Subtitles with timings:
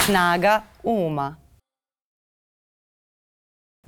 [0.00, 1.38] Snaga uma.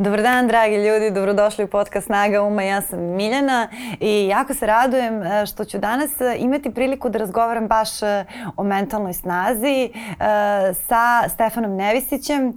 [0.00, 2.62] Dobar dan, dragi ljudi, dobrodošli u podcast Snaga Uma.
[2.62, 3.68] Ja sam Miljana
[4.00, 8.24] i jako se radujem e, što ću danas e, imati priliku da razgovaram baš e,
[8.56, 9.90] o mentalnoj snazi
[10.88, 12.52] sa Stefanom Nevisićem,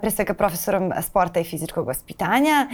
[0.00, 2.66] pre svega profesorom sporta i fizičkog vaspitanja,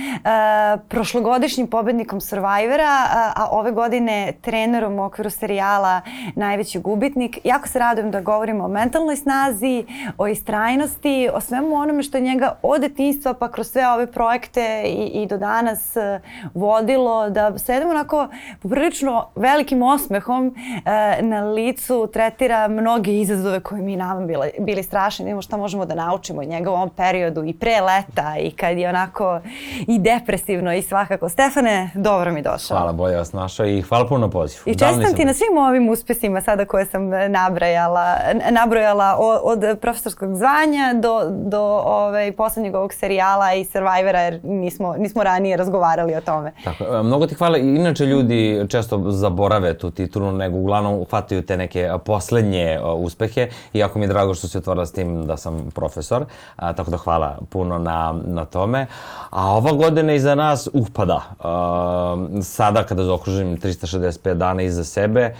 [0.88, 2.98] prošlogodišnjim pobednikom Survivora,
[3.36, 6.00] a ove godine trenerom u okviru serijala
[6.34, 7.38] Najveći gubitnik.
[7.44, 9.84] Jako se radujem da govorimo o mentalnoj snazi,
[10.18, 14.82] o istrajnosti, o svemu onome što je njega od detinjstva pa kroz sve ove projekte
[14.86, 16.20] i, i do danas e,
[16.54, 18.28] vodilo da sedemo onako
[18.62, 25.24] poprilično velikim osmehom e, na licu tretira mnoge izazove koje mi nama bili, bili strašni.
[25.24, 28.78] Nemo šta možemo da naučimo od njega u ovom periodu i pre leta i kad
[28.78, 29.40] je onako
[29.86, 31.28] i depresivno i svakako.
[31.28, 32.76] Stefane, dobro mi došao.
[32.76, 34.62] Hvala, bolje vas našao i hvala puno pozivu.
[34.66, 38.16] I čestam ti na svim ovim uspesima sada koje sam nabrajala,
[38.50, 44.40] nabrojala od, od profesorskog zvanja do, do ovaj, poslednjeg ovog serijala i Survivor Survivora jer
[44.44, 46.52] nismo, nismo ranije razgovarali o tome.
[46.64, 47.58] Tako, e, mnogo ti hvala.
[47.58, 53.48] Inače ljudi često zaborave tu titulu, nego uglavnom uhvataju te neke poslednje uspehe.
[53.72, 56.24] Iako mi je drago što se otvara s tim da sam profesor.
[56.56, 58.86] A, tako da hvala puno na, na tome.
[59.30, 61.22] A ova godina iza nas, uh pa da.
[61.38, 65.34] A, sada kada zaokružim 365 dana iza sebe,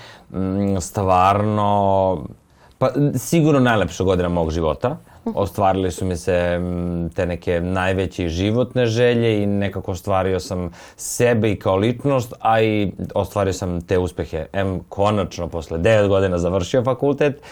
[0.81, 2.19] stvarno,
[2.79, 4.97] pa sigurno najlepša godina mog života
[5.35, 6.61] ostvarile su mi se
[7.15, 12.93] te neke najveće životne želje i nekako ostvario sam sebe i kao ličnost, a i
[13.15, 14.47] ostvario sam te uspehe.
[14.53, 17.43] M konačno posle 9 godina završio fakultet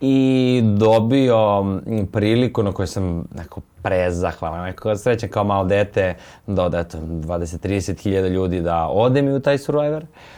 [0.00, 1.64] i dobio
[2.12, 6.14] priliku na kojoj sam neko prezahvalan, neko srećan kao malo dete
[6.46, 10.02] da od eto 20-30 hiljada ljudi da odem i u taj Survivor.
[10.02, 10.37] Uh,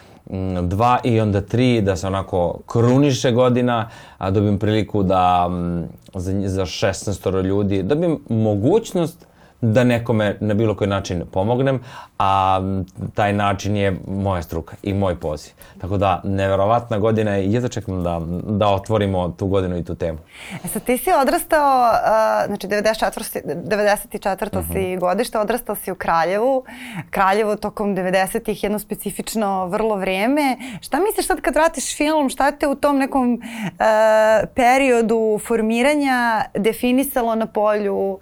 [0.62, 6.32] dva i onda tri, da se onako kruniše godina, a dobijem priliku da mm, za,
[6.48, 9.26] za 16 ljudi dobijem mogućnost
[9.60, 11.80] da nekome na bilo koji način pomognem,
[12.18, 12.60] a
[13.14, 15.52] taj način je moja struka i moj poziv.
[15.80, 20.18] Tako da, neverovatna godina je jedva čekam da, da otvorimo tu godinu i tu temu.
[20.64, 23.40] E sad, ti si odrastao, uh, znači 94.
[23.44, 24.58] 94.
[24.58, 24.72] Uh -huh.
[24.72, 26.64] si godište, odrastao si u Kraljevu.
[27.10, 30.56] Kraljevo tokom 90-ih jedno specifično vrlo vreme.
[30.80, 33.40] Šta misliš sad kad vratiš film, šta te u tom nekom uh,
[34.54, 38.18] periodu formiranja definisalo na polju uh,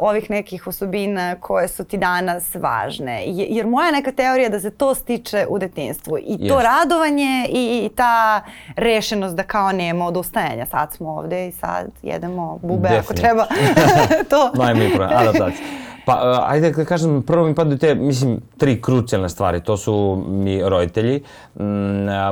[0.00, 3.24] ovih nekih osobina koje su ti danas važne?
[3.26, 6.18] Jer moja neka teorija je da se to stiče u detinstvu.
[6.18, 6.62] I to yes.
[6.62, 8.42] radovanje i, i ta
[8.76, 10.66] rešenost da kao nema odustajanja.
[10.66, 13.46] Sad smo ovde i sad jedemo bube ako treba.
[14.30, 14.50] to.
[14.54, 15.66] Najmi problem, adaptacija.
[16.10, 19.60] Pa, uh, ajde da kažem, prvo mi padaju te, mislim, tri krucijalne stvari.
[19.60, 21.22] To su mi roditelji.
[21.54, 21.62] Mm,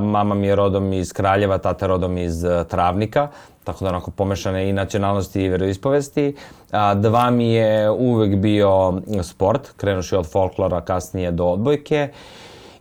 [0.03, 3.29] mama mi je rodom iz Kraljeva, tata rodom iz uh, Travnika
[3.69, 6.35] tako da onako pomešane i nacionalnosti i veroispovesti.
[6.73, 12.09] A, dva mi je uvek bio sport, krenuši od folklora kasnije do odbojke.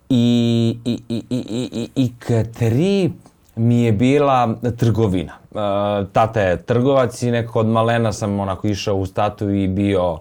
[0.10, 3.12] I, i, i, i, i, i k tri
[3.58, 5.34] mi je bila trgovina.
[5.52, 5.62] Uh,
[6.12, 10.18] tata je trgovac i nekako od malena sam onako išao u statu i bio,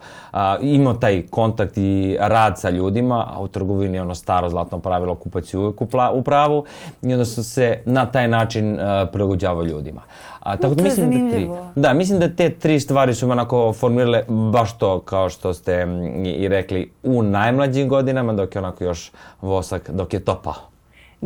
[0.61, 5.15] imao taj kontakt i rad sa ljudima, a u trgovini je ono staro zlatno pravilo
[5.15, 5.81] kupac je uvek
[6.13, 6.65] u pravu
[7.03, 8.79] i onda sam se na taj način uh,
[9.13, 10.03] prilagođavao ljudima.
[10.41, 13.73] A, tako da mislim da tri, da, mislim da te tri stvari su me onako
[13.73, 14.23] formirale
[14.53, 15.87] baš to kao što ste
[16.25, 19.11] i, i rekli u najmlađim godinama dok je onako još
[19.41, 20.76] vosak, dok je topao.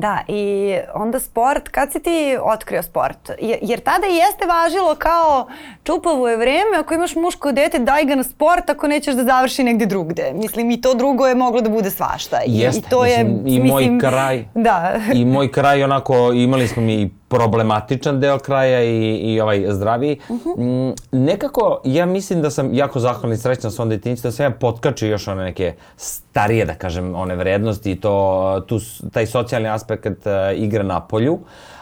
[0.01, 3.31] Da, i onda sport, kad si ti otkrio sport?
[3.41, 5.47] Jer, tada jeste važilo kao
[5.85, 9.65] čupavo je vreme, ako imaš muško dete, daj ga na sport ako nećeš da završi
[9.65, 10.33] negde drugde.
[10.35, 12.41] Mislim, i to drugo je moglo da bude svašta.
[12.47, 14.45] I, jeste, i to mislim, je, i mislim, moj kraj.
[14.55, 14.95] Da.
[15.15, 20.19] I moj kraj onako, imali smo mi problematičan deo kraja i, i ovaj zdraviji.
[20.29, 20.51] Uh mhm.
[20.51, 20.97] -huh.
[21.13, 25.11] Nekako, ja mislim da sam jako zahvalan i srećan svom detinjstvu, da sam ja potkačio
[25.11, 28.79] još one neke starije, da kažem, one vrednosti i to, tu,
[29.13, 31.39] taj socijalni aspekt uh, igre na polju.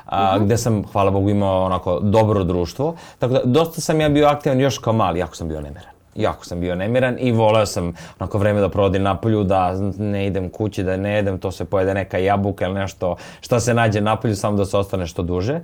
[0.06, 0.42] a, uh mhm.
[0.42, 0.46] -huh.
[0.46, 2.96] gde sam, hvala Bogu, imao onako dobro društvo.
[3.18, 6.44] Tako da, dosta sam ja bio aktivan još kao mali, jako sam bio nemiran jako
[6.44, 10.82] sam bio nemiran i voleo sam onako vreme da provodim napolju, da ne idem kući,
[10.82, 14.56] da ne jedem, to se pojede neka jabuka ili nešto šta se nađe napolju, samo
[14.56, 15.60] da se ostane što duže.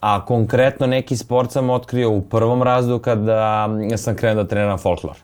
[0.00, 5.16] A konkretno neki sport sam otkrio u prvom razdu kada sam krenuo da treniram folklor.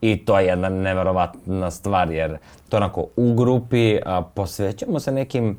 [0.00, 2.38] I to je jedna neverovatna stvar, jer
[2.68, 5.58] to onako u grupi a, posvećamo se nekim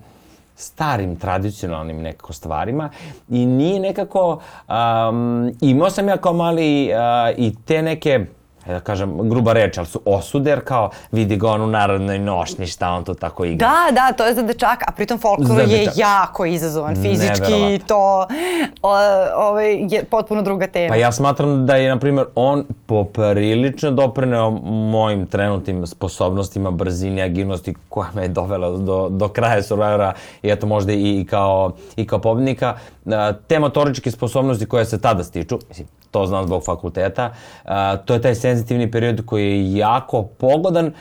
[0.55, 2.89] starim tradicionalnim nekako stvarima
[3.29, 8.25] i nije nekako um, imao sam ja kao mali uh, i te neke
[8.65, 12.67] da kažem, gruba reč, ali su osude, jer kao vidi ga on u narodnoj nošnji,
[12.67, 13.67] šta on tu tako igra.
[13.67, 18.27] Da, da, to je za dečaka, a pritom folklor je jako izazovan, fizički, to
[18.81, 18.89] o,
[19.35, 20.89] ovaj, je potpuno druga tema.
[20.89, 24.49] Pa ja smatram da je, na primjer, on poprilično doprineo
[24.91, 30.67] mojim trenutnim sposobnostima, brzini, agilnosti koja me je dovela do, do kraja Survivora i eto
[30.67, 32.77] možda i, i, kao, i kao pobednika.
[33.05, 37.33] E, Te motoričke sposobnosti koje se tada stiču, mislim, to znam zbog fakulteta,
[37.65, 37.69] e,
[38.05, 40.93] to je taj senzitivni period koji je jako pogodan e,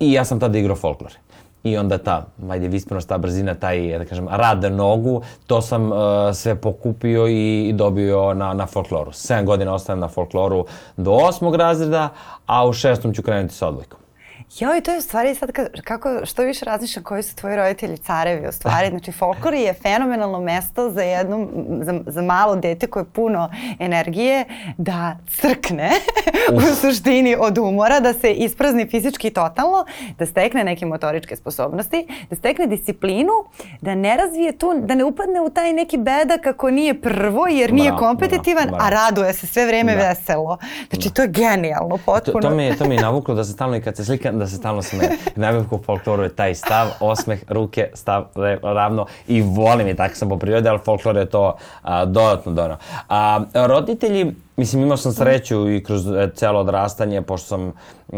[0.00, 1.14] i ja sam tada igrao folklore.
[1.62, 5.98] I onda ta, ajde, visprenost, ta brzina, taj, da kažem, rad nogu, to sam uh,
[6.34, 9.10] sve pokupio i dobio na, na folkloru.
[9.10, 10.66] 7 godina ostajem na folkloru
[10.96, 12.08] do osmog razreda,
[12.46, 14.07] a u šestom ću krenuti sa odbojkom.
[14.52, 15.50] Jo, i to je u stvari sad
[15.84, 18.88] kako, što više razmišljam koji su tvoji roditelji carevi u stvari.
[18.98, 21.48] Znači, folklor je fenomenalno mesto za jedno,
[21.82, 24.44] za, za malo dete koje je puno energije
[24.76, 25.90] da crkne
[26.54, 29.84] u suštini od umora, da se isprazni fizički totalno,
[30.18, 33.32] da stekne neke motoričke sposobnosti, da stekne disciplinu,
[33.80, 37.72] da ne razvije tu, da ne upadne u taj neki bedak ako nije prvo jer
[37.72, 39.02] nije Bravo, kompetitivan, bravo, a bravo.
[39.02, 40.08] raduje se sve vreme Da.
[40.08, 40.58] veselo.
[40.90, 42.40] Znači, to je genijalno, To, potpuno.
[42.40, 44.46] to, mi je, to mi je navuklo da se stalno i kad se slika, da
[44.46, 45.10] se stalno smeje.
[45.36, 50.14] Najbolje u folkloru je taj stav, osmeh, ruke, stav re- ravno i volim i tako
[50.14, 52.76] sam po prirodi, ali folklor je to a, dodatno donao.
[53.08, 57.72] A, roditelji, mislim imao sam sreću i kroz e, celo odrastanje, pošto sam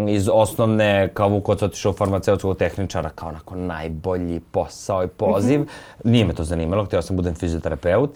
[0.08, 5.66] iz osnovne kao Vukovac otišao u farmaceutskog tehničara kao onako najbolji posao i poziv.
[6.04, 8.10] Nije me to zanimalo, htio sam budem fizioterapeut.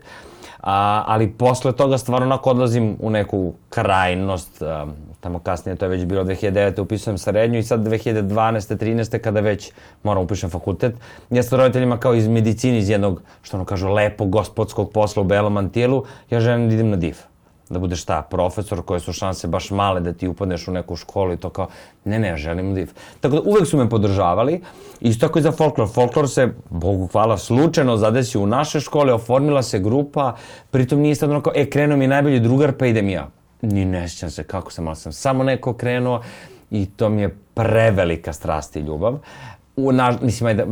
[0.65, 4.87] A, ali posle toga stvarno onako odlazim u neku krajnost, a,
[5.21, 6.81] tamo kasnije to je već bilo 2009.
[6.81, 8.77] upisujem srednju i sad 2012.
[8.77, 9.19] 13.
[9.19, 9.73] kada već
[10.03, 10.95] moram upišem fakultet.
[11.31, 15.25] Ja sa roditeljima kao iz medicine, iz jednog, što ono kažu, lepog gospodskog posla u
[15.25, 17.34] belom antijelu, ja želim da idem na div
[17.69, 21.33] da budeš šta, profesor, koje su šanse baš male da ti upadneš u neku školu
[21.33, 21.69] i to kao,
[22.05, 22.91] ne, ne, želim div.
[23.21, 24.61] Tako da uvek su me podržavali,
[25.01, 25.89] isto tako i za folklor.
[25.89, 30.37] Folklor se, Bogu hvala, slučajno zadesio u naše škole, oformila se grupa,
[30.71, 33.29] pritom nije ono kao, e, krenuo mi najbolji drugar, pa idem ja.
[33.63, 36.23] Ni ne sjećam se kako sam, ali sam samo neko krenuo
[36.71, 39.19] i to mi je prevelika strast i ljubav.
[39.77, 40.65] U, na, mislim, ajde,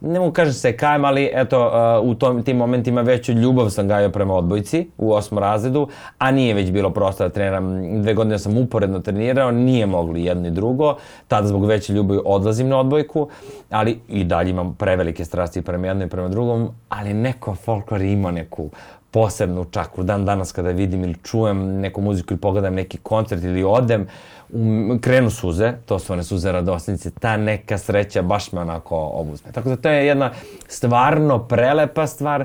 [0.00, 1.66] ne mogu kažem se kajem, ali eto,
[2.00, 5.88] uh, u tom, tim momentima veću ljubav sam gajao prema odbojci u osmom razredu,
[6.18, 8.02] a nije već bilo prosto da treniram.
[8.02, 10.96] Dve godine sam uporedno trenirao, nije mogli jedno i drugo.
[11.28, 13.28] Tada zbog veće ljubavi odlazim na odbojku,
[13.70, 18.30] ali i dalje imam prevelike strasti prema jednom i prema drugom, ali neko folklor ima
[18.30, 18.70] neku
[19.10, 20.04] posebnu čakru.
[20.04, 24.06] Dan danas kada vidim ili čujem neku muziku ili pogledam neki koncert ili odem,
[24.52, 29.52] um, krenu suze, to su one suze radosnice, ta neka sreća baš me onako obuzme.
[29.52, 30.30] Tako da to je jedna
[30.68, 32.44] stvarno prelepa stvar,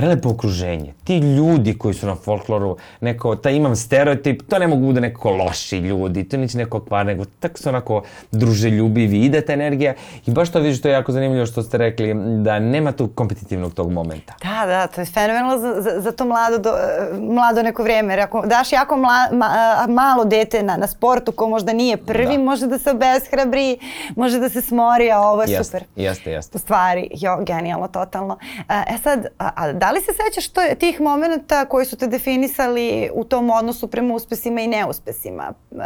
[0.00, 0.92] prelepo okruženje.
[1.04, 5.30] Ti ljudi koji su na folkloru, neko, ta imam stereotip, to ne mogu bude neko
[5.30, 8.02] loši ljudi, to neće neko kvar, nego tako su onako
[8.32, 9.94] druželjubivi, ide ta energija
[10.26, 13.74] i baš to vidiš, to je jako zanimljivo što ste rekli, da nema tu kompetitivnog
[13.74, 14.34] tog momenta.
[14.42, 16.70] Da, da, to je fenomenalno za, za, za to mlado, do,
[17.18, 18.12] mlado neko vrijeme.
[18.12, 19.48] Jer ako daš jako mla, ma,
[19.88, 22.42] malo dete na, na sportu ko možda nije prvi, Da.
[22.42, 23.78] može da se obeshrabri,
[24.16, 25.84] može da se smori, a ovo je Jeste, super.
[25.96, 26.56] jeste, jeste.
[26.56, 28.38] U stvari, jo, genijalno, totalno.
[28.68, 32.06] A, E sad, a, a da li se sećaš to, tih momenta koji su te
[32.06, 35.52] definisali u tom odnosu prema uspesima i neuspesima?
[35.78, 35.84] A,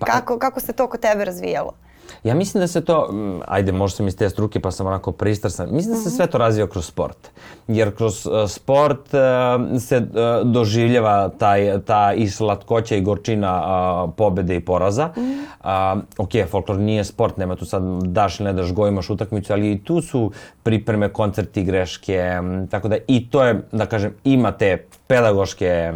[0.00, 1.72] Pa- kako, kako se to kod tebe razvijalo?
[2.26, 5.12] Ja mislim da se to, mm, ajde, možda sam iz te struke pa sam onako
[5.12, 7.30] pristrasan, mislim da se sve to razvija kroz sport.
[7.68, 13.62] Jer kroz uh, sport uh, se uh, doživljava taj, ta i slatkoća i gorčina
[14.04, 15.10] uh, pobede i poraza.
[15.16, 19.52] Uh, ok, folklor nije sport, nema tu sad daš ili ne daš go, imaš utakmicu,
[19.52, 20.30] ali i tu su
[20.62, 25.92] pripreme, koncerti, greške, mm, tako da i to je, da kažem, ima te pedagoške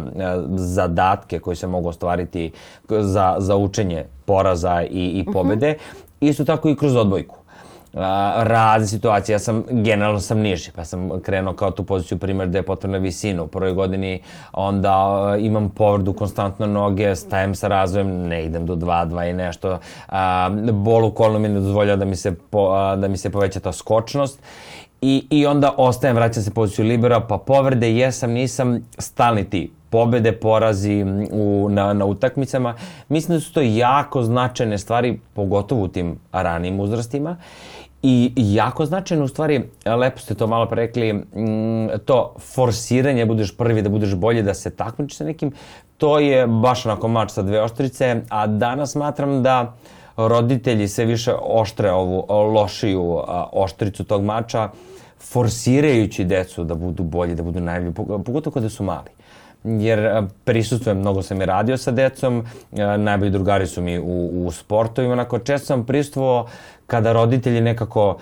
[0.55, 2.51] zadatke koji se mogu ostvariti
[2.89, 5.75] za, za učenje poraza i, i pobede.
[6.21, 7.35] Isto tako i kroz odbojku.
[7.93, 12.47] A, razne situacije, ja sam, generalno sam niži, pa sam krenuo kao tu poziciju primjer
[12.47, 13.43] gde je potrebna visina.
[13.43, 14.21] U prvoj godini
[14.53, 19.33] onda a, imam povrdu konstantno noge, stajem sa razvojem, ne idem do 2, 2 i
[19.33, 19.79] nešto.
[20.07, 23.29] A, bol u kolnu mi ne dozvoljava da mi se, po, a, da mi se
[23.29, 24.39] poveća ta skočnost.
[25.01, 30.31] I, I onda ostajem, vraćam se poziciju libera, pa povrede, jesam, nisam, stalni ti pobede,
[30.31, 32.75] porazi u, na, na utakmicama.
[33.09, 37.37] Mislim da su to jako značajne stvari, pogotovo u tim ranim uzrastima.
[38.03, 43.57] I jako značajno, u stvari, lepo ste to malo pre rekli, m, to forsiranje, budeš
[43.57, 45.51] prvi, da budeš bolji, da se takmičiš sa nekim,
[45.97, 49.75] to je baš onako mač sa dve oštrice, a danas smatram da
[50.17, 53.21] roditelji sve više oštre ovu lošiju
[53.51, 54.69] oštricu tog mača,
[55.19, 59.09] forsirajući decu da budu bolji, da budu najbolji, pog- pogotovo kada su mali.
[59.63, 62.45] Jer prisustujem, mnogo sam i radio sa decom,
[62.97, 66.47] najbolji drugari su mi u, u sportu i onako često sam prisutovao
[66.87, 68.17] kada roditelji nekako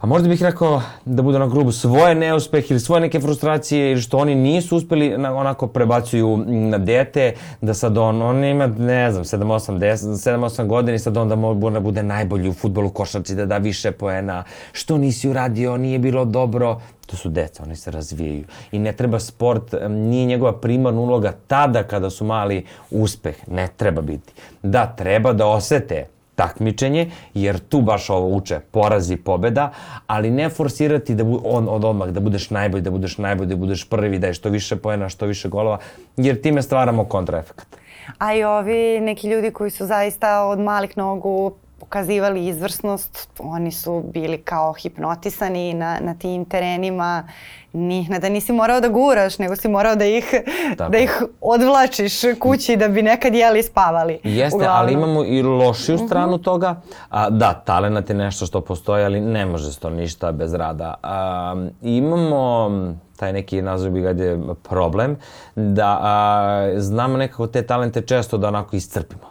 [0.00, 4.00] pa možda bih rekao da bude na grubu svoje neuspehe ili svoje neke frustracije ili
[4.00, 9.24] što oni nisu uspeli onako prebacuju na dete, da sad on, on ima, ne znam,
[9.24, 13.58] 7-8 7-8 godina i sad on da može bude najbolji u futbolu, košarci, da da
[13.58, 18.44] više poena, što nisi uradio, nije bilo dobro, to su deca, oni se razvijaju.
[18.72, 24.02] I ne treba sport, nije njegova primarna uloga tada kada su mali uspeh, ne treba
[24.02, 24.32] biti.
[24.62, 29.70] Da, treba da osete takmičenje, jer tu baš ovo uče porazi pobeda,
[30.06, 33.56] ali ne forsirati da bu, on, od odmah, da budeš najbolji, da budeš najbolji, da
[33.56, 35.78] budeš prvi, da je što više poena, što više golova,
[36.16, 37.76] jer time stvaramo kontraefekat.
[38.18, 44.04] A i ovi neki ljudi koji su zaista od malih nogu pokazivali izvrsnost, oni su
[44.12, 47.28] bili kao hipnotisani na, na tim terenima,
[47.72, 50.34] Ni, da nisi morao da guraš, nego si morao da ih,
[50.78, 50.90] Tako.
[50.90, 54.20] da ih odvlačiš kući da bi nekad jeli i spavali.
[54.24, 54.78] Jeste, Uglavnom.
[54.78, 56.06] ali imamo i lošiju mhm.
[56.06, 56.44] stranu uh -huh.
[56.44, 56.80] toga.
[57.10, 60.94] A, da, talenat je nešto što postoji, ali ne može se to ništa bez rada.
[61.02, 62.70] A, imamo
[63.16, 65.16] taj neki nazov bi ga je problem,
[65.54, 69.27] da a, znamo nekako te talente često da onako iscrpimo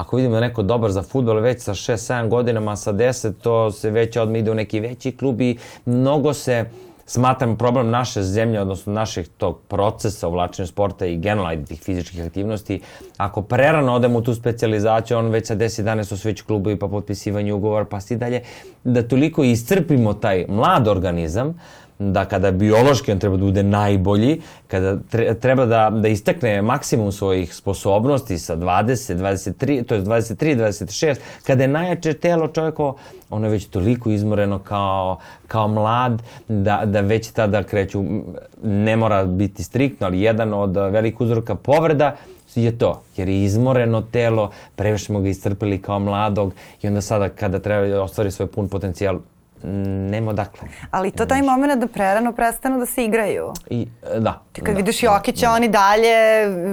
[0.00, 3.90] ako vidimo da neko dobar za futbol već sa 6-7 godinama, sa 10, to se
[3.90, 6.64] već odmah ide u neki veći klub i mnogo se
[7.06, 12.80] smatram problem naše zemlje, odnosno naših tog procesa uvlačenja sporta i generalno tih fizičkih aktivnosti,
[13.16, 16.88] ako prerano odemo u tu specializaciju, on već sa 10 dana su već klubovi pa
[16.88, 18.42] potpisivanje ugovora pa sti dalje,
[18.84, 21.60] da toliko iscrpimo taj mlad organizam,
[22.00, 24.96] da kada biološki on treba da bude najbolji, kada
[25.40, 31.16] treba da, da istekne maksimum svojih sposobnosti sa 20, 23, to je 23, 26,
[31.46, 32.96] kada je najjače telo čovjeko,
[33.30, 38.04] ono je već toliko izmoreno kao, kao mlad, da, da već tada kreću,
[38.62, 42.16] ne mora biti striktno, ali jedan od velikih uzroka povreda
[42.54, 47.28] je to, jer je izmoreno telo, previše smo ga iscrpili kao mladog i onda sada
[47.28, 49.18] kada treba da ostvari svoj pun potencijal,
[49.62, 50.68] nema odakle.
[50.90, 53.52] Ali to taj moment da prerano prestanu da se igraju.
[53.70, 53.86] I,
[54.16, 54.42] e, da.
[54.52, 55.52] Ti kad da, vidiš Jokića, da.
[55.52, 56.14] oni dalje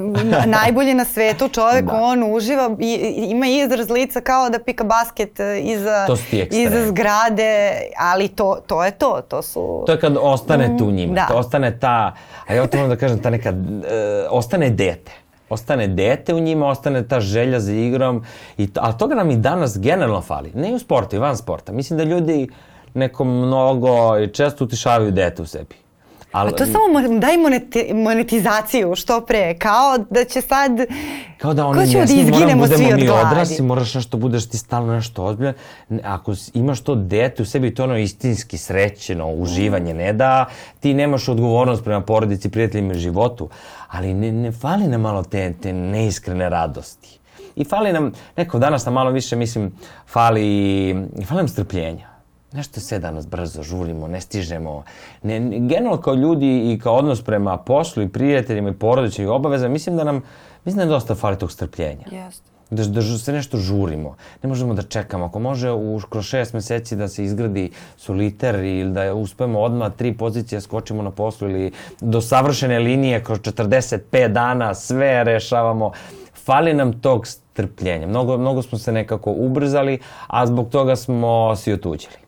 [0.57, 2.01] najbolji na svetu, čovjek, da.
[2.01, 2.93] on uživa, i,
[3.29, 6.07] ima izraz lica kao da pika basket e, iza,
[6.51, 9.83] iza zgrade, ali to, to je to, to su...
[9.85, 11.27] To je kad ostane tu mm, njima, da.
[11.27, 12.13] to ostane ta,
[12.47, 13.55] a ja to moram da kažem, ta neka, uh,
[14.29, 15.11] ostane dete
[15.49, 18.23] ostane dete u njima, ostane ta želja za igrom,
[18.57, 20.51] i to, ali toga nam i danas generalno fali.
[20.55, 21.71] Ne u sportu, i van sporta.
[21.71, 22.47] Mislim da ljudi
[22.97, 25.75] neko mnogo i često utišavaju dete u sebi.
[26.31, 30.71] Ali, A to samo daj moneti, monetizaciju što pre, kao da će sad...
[31.37, 34.57] Kao da oni ne da izginemo budemo svi od mi odrasli, moraš nešto, budeš ti
[34.57, 35.53] stalno nešto ozbiljan.
[36.03, 40.45] Ako imaš to dete u sebi, to ono istinski srećeno uživanje, ne da
[40.79, 43.49] ti nemaš odgovornost prema porodici, prijateljima i životu,
[43.87, 47.19] ali ne, ne fali nam malo te, te neiskrene radosti.
[47.55, 49.71] I fali nam, neko danas nam malo više, mislim,
[50.07, 52.16] fali, fali nam strpljenja
[52.51, 54.83] nešto sve danas brzo žurimo, ne stižemo.
[55.23, 59.29] Ne, ne, generalno kao ljudi i kao odnos prema poslu i prijateljima i porodičnim i
[59.29, 60.21] obavezama, mislim da nam,
[60.65, 62.05] mislim da nam dosta fali tog strpljenja.
[62.11, 62.57] Jeste.
[62.69, 64.15] Da, da se nešto žurimo.
[64.43, 65.25] Ne možemo da čekamo.
[65.25, 70.13] Ako može u, kroz šest meseci da se izgradi soliter ili da uspemo odmah tri
[70.17, 75.91] pozicije skočimo na poslu ili do savršene linije kroz 45 dana sve rešavamo.
[76.45, 78.07] Fali nam tog strpljenja.
[78.07, 82.26] Mnogo, mnogo smo se nekako ubrzali, a zbog toga smo si otuđili.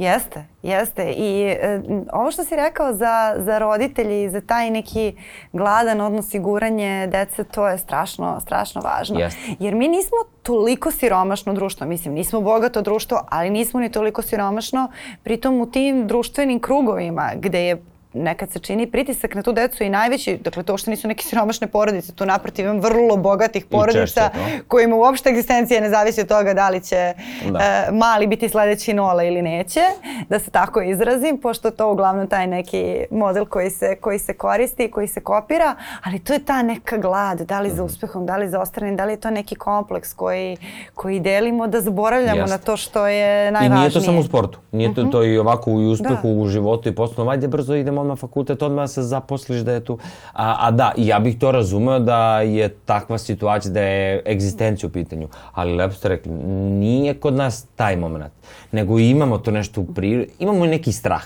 [0.00, 1.12] Jeste, jeste.
[1.12, 1.80] I e,
[2.12, 5.16] ovo što si rekao za, za roditelji i za taj neki
[5.52, 9.20] gladan odnos i guranje dece, to je strašno, strašno važno.
[9.20, 9.40] Jeste.
[9.58, 14.88] Jer mi nismo toliko siromašno društvo, mislim, nismo bogato društvo, ali nismo ni toliko siromašno,
[15.22, 19.88] pritom u tim društvenim krugovima gde je nekad se čini pritisak na tu decu i
[19.88, 24.62] najveći, dakle to što nisu neke siromašne porodice, tu naprotiv imam vrlo bogatih porodica češće,
[24.68, 27.12] kojima uopšte egzistencija ne zavisi od toga da li će
[27.50, 27.58] da.
[27.88, 29.80] Uh, mali biti sledeći nola ili neće,
[30.28, 34.90] da se tako izrazim, pošto to uglavnom taj neki model koji se, koji se koristi,
[34.90, 37.84] koji se kopira, ali to je ta neka glad, da li za mhm.
[37.84, 40.56] uspehom, da li za ostranim, da li je to neki kompleks koji,
[40.94, 42.50] koji delimo da zaboravljamo Jeste.
[42.50, 43.76] na to što je najvažnije.
[43.76, 45.12] I nije to samo u sportu, nije to, -huh.
[45.12, 46.42] to i ovako u uspehu, da.
[46.42, 49.98] u životu i poslovno, ajde brzo idemo odmah fakultet, odmah se zaposliš da je tu.
[50.32, 54.92] A, a da, ja bih to razumeo da je takva situacija, da je egzistencija u
[54.92, 55.28] pitanju.
[55.52, 58.32] Ali lepo ste rekli, nije kod nas taj moment.
[58.72, 61.24] Nego imamo to nešto u prirodi, imamo i neki strah.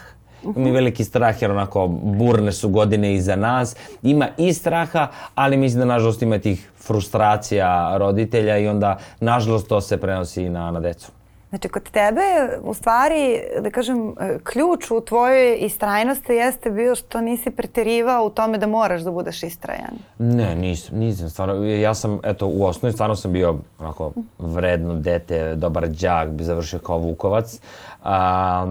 [0.57, 3.77] Ima i veliki strah jer onako burne su godine iza nas.
[4.03, 9.81] Ima i straha, ali mislim da nažalost ima tih frustracija roditelja i onda nažalost to
[9.81, 11.13] se prenosi na, na decu.
[11.55, 12.21] Znači, kod tebe,
[12.63, 18.59] u stvari, da kažem, ključ u tvojoj istrajnosti jeste bio što nisi preterivao u tome
[18.59, 19.95] da moraš da budeš istrajan.
[20.19, 25.55] Ne, nisam, nisam, stvarno, ja sam, eto, u osnovi stvarno sam bio onako vredno dete,
[25.55, 27.61] dobar džak, bi završio kao Vukovac,
[28.05, 28.67] a,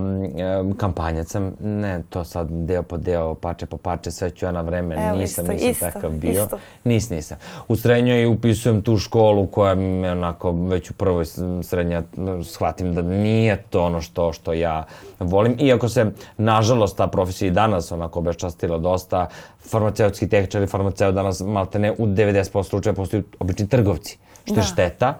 [0.77, 4.61] kampanjac sam, ne, to sad deo po deo, pače po pače, sve ću ja na
[4.61, 6.43] vreme, Evo, nisam, isto, nisam isto, takav bio.
[6.43, 6.57] Isto.
[6.83, 7.37] Nis, nisam.
[7.67, 11.25] U srednjoj upisujem tu školu koja me onako već u prvoj
[11.63, 12.03] srednja
[12.43, 14.85] shvatim da nije to ono što, što ja
[15.19, 15.55] volim.
[15.59, 19.27] Iako se, nažalost, ta profesija i danas onako obeščastila dosta,
[19.69, 24.61] farmaceutski tehničari, farmaceut danas malte ne u 90% slučaja postaju obični trgovci, što da.
[24.61, 25.19] je šteta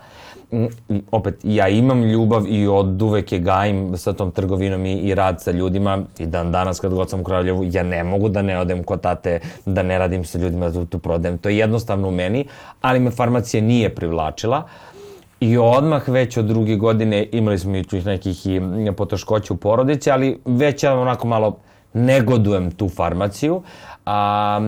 [1.12, 5.42] opet, ja imam ljubav i od uvek je gajim sa tom trgovinom i, i rad
[5.42, 8.60] sa ljudima i dan danas kad god sam u Kraljevu, ja ne mogu da ne
[8.60, 11.38] odem kod tate, da ne radim sa ljudima, da tu prodajem.
[11.38, 12.46] To je jednostavno u meni,
[12.82, 14.63] ali me farmacija nije privlačila.
[15.39, 18.62] I odmah već od druge godine imali smo i nekih i
[18.98, 21.58] poteškoća u porodici, ali već ja onako malo
[21.94, 23.62] negodujem tu farmaciju.
[24.06, 24.60] A,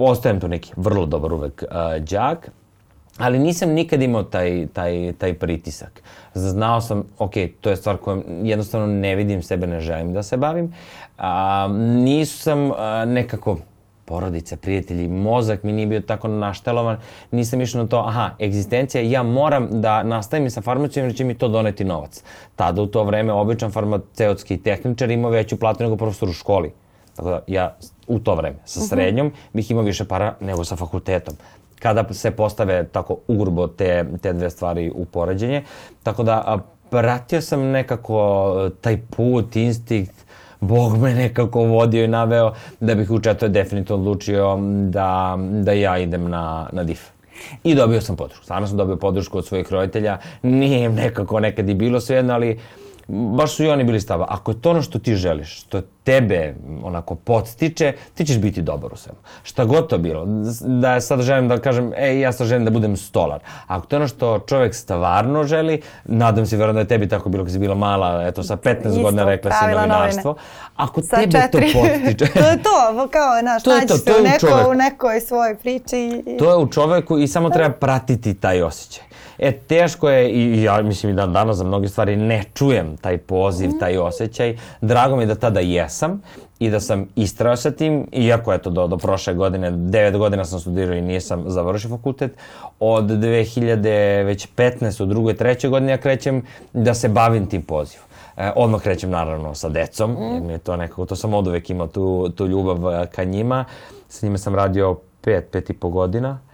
[0.00, 2.50] ostajem tu neki vrlo dobar uvek a, džak
[3.18, 6.02] ali nisam nikad imao taj, taj, taj pritisak.
[6.34, 10.36] Znao sam, ok, to je stvar kojom jednostavno ne vidim sebe, ne želim da se
[10.36, 10.72] bavim.
[11.18, 13.56] A, nisam a, nekako
[14.08, 16.96] porodice, prijatelji, mozak mi nije bio tako naštelovan,
[17.30, 21.34] nisam išao na to, aha, egzistencija, ja moram da nastavim sa farmacijom jer će mi
[21.34, 22.22] to doneti novac.
[22.56, 26.72] Tada u to vreme običan farmaceutski tehničar imao veću platu nego profesor u školi.
[27.16, 28.86] Tako da ja u to vreme sa mhm.
[28.86, 31.34] srednjom bih imao više para nego sa fakultetom
[31.78, 35.62] kada se postave tako ugrubo te, te dve stvari u poređenje.
[36.02, 36.58] Tako da
[36.90, 40.28] pratio sam nekako taj put, instinkt,
[40.60, 44.58] Bog me nekako vodio i naveo da bih u četvroj definitivno odlučio
[44.88, 47.00] da, da ja idem na, na DIF.
[47.64, 48.44] I dobio sam podršku.
[48.44, 50.18] Stvarno sam dobio podršku od svojih roditelja.
[50.42, 52.58] Nije im nekako nekad i bilo svejedno, ali
[53.08, 54.26] baš su i oni bili stava.
[54.28, 58.92] Ako je to ono što ti želiš, što tebe onako podstiče, ti ćeš biti dobar
[58.92, 59.18] u svemu.
[59.42, 60.24] Šta god to bilo.
[60.60, 63.40] Da sad želim da kažem, ej, ja sad želim da budem stolar.
[63.66, 67.28] Ako to je ono što čovek stvarno želi, nadam se vjerojatno da je tebi tako
[67.28, 70.36] bilo kad si bila mala, eto sa 15 Isto, godina rekla si novinarstvo.
[70.76, 71.72] Ako sa tebe četiri.
[71.72, 72.26] to podstiče.
[72.40, 76.22] to je to, kao, znaš, to naći se u, neko, u nekoj svojoj priči.
[76.26, 76.36] I...
[76.38, 79.08] To je u čoveku i samo treba pratiti taj osjećaj.
[79.38, 83.18] E, teško je i ja mislim i dan danas za mnoge stvari ne čujem taj
[83.18, 84.56] poziv, taj osjećaj.
[84.80, 86.22] Drago mi je da tada jesam
[86.58, 90.60] i da sam istrao sa tim, iako eto do, do prošle godine, 9 godina sam
[90.60, 92.32] studirao i nisam završio fakultet,
[92.80, 95.02] od 2000, već 15.
[95.02, 98.06] u drugoj, trećoj godine ja krećem da se bavim tim pozivom.
[98.36, 100.34] E, odmah krećem naravno sa decom, mm.
[100.34, 103.24] jer mi je to nekako, to sam od uvek imao tu, tu ljubav e, ka
[103.24, 103.64] njima.
[104.08, 106.47] Sa njima sam radio pet, pet i po godina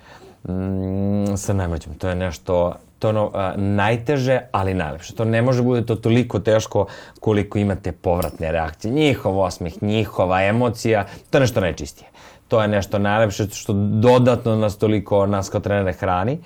[0.48, 1.94] mm, sa najmlađim.
[1.94, 5.14] To je nešto, to ono a, najteže, ali najlepše.
[5.14, 6.87] To ne može bude to toliko teško
[7.20, 8.92] koliko imate povratne reakcije.
[8.92, 12.09] Njihov osmeh, njihova emocija, to je nešto najčistije.
[12.48, 16.38] To je nešto najlepše što dodatno nas toliko, nas kao trenere hrani.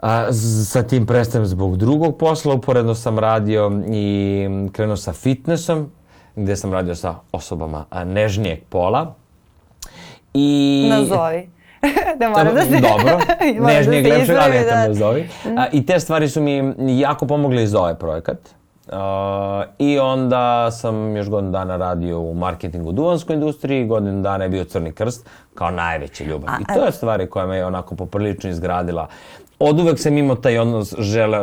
[0.00, 0.32] A,
[0.66, 5.90] sa tim prestajem zbog drugog posla, uporedno sam radio i krenuo sa fitnessom,
[6.36, 9.14] gde sam radio sa osobama nežnijeg pola.
[10.34, 10.86] I...
[10.90, 11.53] Nazovi.
[12.20, 12.80] da moram da se...
[12.80, 13.18] Dobro,
[13.66, 14.88] nežnijeg da lepšeg, ali eto da.
[14.88, 15.28] me zovi.
[15.56, 18.38] A, I te stvari su mi jako pomogle za ovaj projekat.
[18.86, 18.92] Uh,
[19.78, 24.50] I onda sam još godinu dana radio u marketingu u duvanskoj industriji, godinu dana je
[24.50, 26.54] bio Crni krst kao najveća ljubav.
[26.54, 29.08] A, I to je stvari koja me je onako poprilično izgradila.
[29.58, 31.38] Od uvek sam imao taj odnos, žele,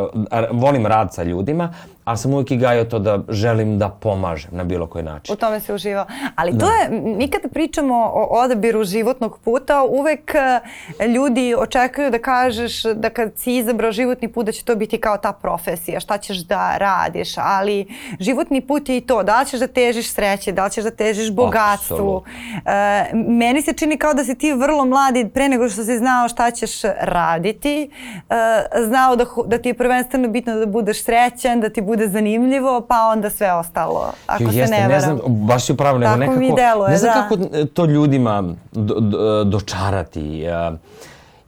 [0.50, 1.72] volim rad sa ljudima,
[2.04, 5.32] ali sam uvijek i gajao to da želim da pomažem na bilo koji način.
[5.32, 6.06] U tome se uživao.
[6.36, 6.66] Ali da.
[6.66, 10.60] to je, mi kada pričamo o odabiru životnog puta, uvek e,
[11.08, 15.16] ljudi očekuju da kažeš da kad si izabrao životni put da će to biti kao
[15.16, 17.86] ta profesija, šta ćeš da radiš, ali
[18.20, 20.90] životni put je i to, da li ćeš da težiš sreće, da li ćeš da
[20.90, 22.24] težiš bogatstvu.
[22.66, 26.28] E, meni se čini kao da si ti vrlo mladi pre nego što si znao
[26.28, 27.90] šta ćeš raditi,
[28.30, 32.80] e, znao da, da ti je prvenstveno bitno da budeš srećan, da ti bude zanimljivo,
[32.88, 34.90] pa onda sve ostalo, ako Jeste, se ne varam.
[34.90, 37.22] Ne znam, baš je upravo, nego nekako, mi deluje, ne znam da.
[37.22, 40.44] kako to ljudima do, do, dočarati.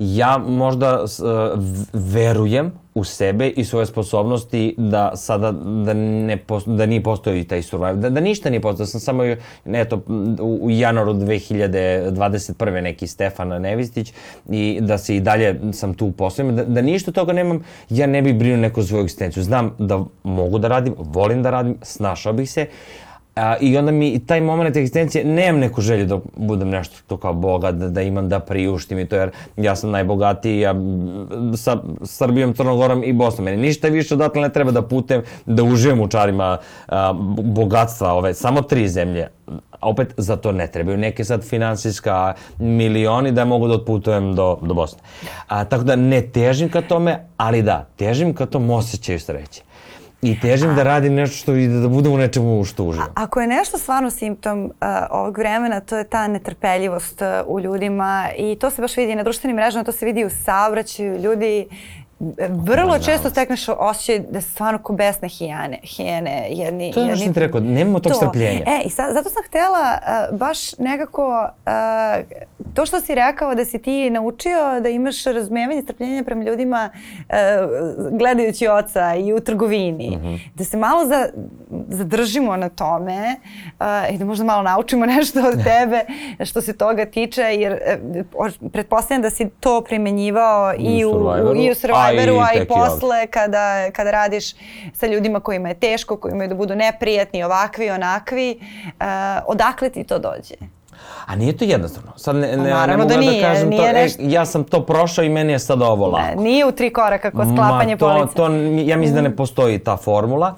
[0.04, 1.04] Ja možda
[1.92, 5.52] verujem u sebe i svoje sposobnosti da sada
[5.84, 9.22] da ne posto, da nije postojao taj survival, da, da ništa nije postojao, sam samo
[9.66, 10.02] eto
[10.40, 12.80] u, u januaru 2021.
[12.80, 14.12] neki Stefan Nevistić
[14.50, 18.22] i da se i dalje sam tu poslovima, da, da ništa toga nemam, ja ne
[18.22, 19.42] bih brinuo neku svoju egzistenciju.
[19.42, 22.66] Znam da mogu da radim, volim da radim, snašao bih se,
[23.34, 27.32] A, I onda mi taj moment egzistencije, nemam neku želju da budem nešto to kao
[27.32, 30.74] bogat, da, da imam da priuštim i to, jer ja sam najbogatiji, ja
[31.56, 33.44] sa Srbijom, Crnogorom i Bosnom.
[33.44, 38.34] Meni ništa više odatle ne treba da putem, da uživam u čarima a, bogatstva ove,
[38.34, 39.28] samo tri zemlje.
[39.80, 44.58] A opet za to ne trebaju neke sad finansijska milioni da mogu da otputujem do,
[44.62, 45.02] do Bosne.
[45.48, 49.62] A, tako da ne težim ka tome, ali da, težim ka tom osjećaju sreće.
[50.24, 53.08] I težim da radim nešto što ide, da budem u nečemu što uživam.
[53.14, 54.70] Ako je nešto stvarno simptom uh,
[55.10, 59.22] ovog vremena, to je ta netrpeljivost uh, u ljudima i to se baš vidi na
[59.22, 61.18] društvenim mrežama, to se vidi u saobraćaju.
[61.18, 61.66] Ljudi
[62.48, 66.92] vrlo često stekneš osjećaj da se stvarno ko besne hijane, hijene, jedni...
[66.92, 68.18] To je jedni, što ti rekao, nemamo tog to.
[68.18, 68.62] strpljenja.
[68.66, 69.98] E, i sad, zato sam htela
[70.30, 75.82] uh, baš nekako, uh, to što si rekao da si ti naučio da imaš razumevanje
[75.82, 77.34] strpljenja prema ljudima uh,
[78.18, 80.38] gledajući oca i u trgovini, mm -hmm.
[80.54, 81.28] da se malo za,
[81.88, 83.36] zadržimo na tome
[83.80, 86.00] uh, i da možda malo naučimo nešto od tebe
[86.44, 87.78] što se toga tiče, jer
[88.36, 92.64] uh, pretpostavljam da si to primenjivao i u, u, i u Survivoru, Viberu, a i
[92.64, 94.54] posle kada, kada radiš
[94.92, 99.06] sa ljudima kojima je teško, koji imaju da budu neprijatni, ovakvi, onakvi, uh,
[99.46, 100.54] odakle ti to dođe?
[101.26, 102.12] A nije to jednostavno.
[102.16, 104.12] Sad ne, ne, ne mogu da, nije, da kažem to, neš...
[104.12, 106.26] e, ja sam to prošao i meni je sad ovo lako.
[106.26, 108.34] Ne, nije u tri koraka kod sklapanje Ma, to, police.
[108.34, 108.44] To,
[108.90, 109.14] ja mislim mm.
[109.14, 109.36] da ne mhm.
[109.36, 110.54] postoji ta formula.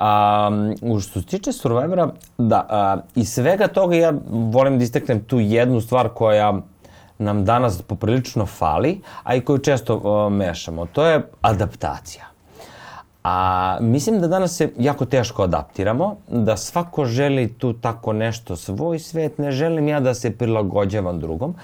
[0.00, 5.40] Um, što se tiče Survivora, da, uh, iz svega toga ja volim da isteknem tu
[5.40, 6.60] jednu stvar koja
[7.18, 10.86] nam danas poprilično fali, a i koju često o, mešamo.
[10.86, 12.24] To je adaptacija.
[13.24, 18.98] A mislim da danas se jako teško adaptiramo, da svako želi tu tako nešto svoj
[18.98, 21.54] svet, ne želim ja da se prilagođavam drugom.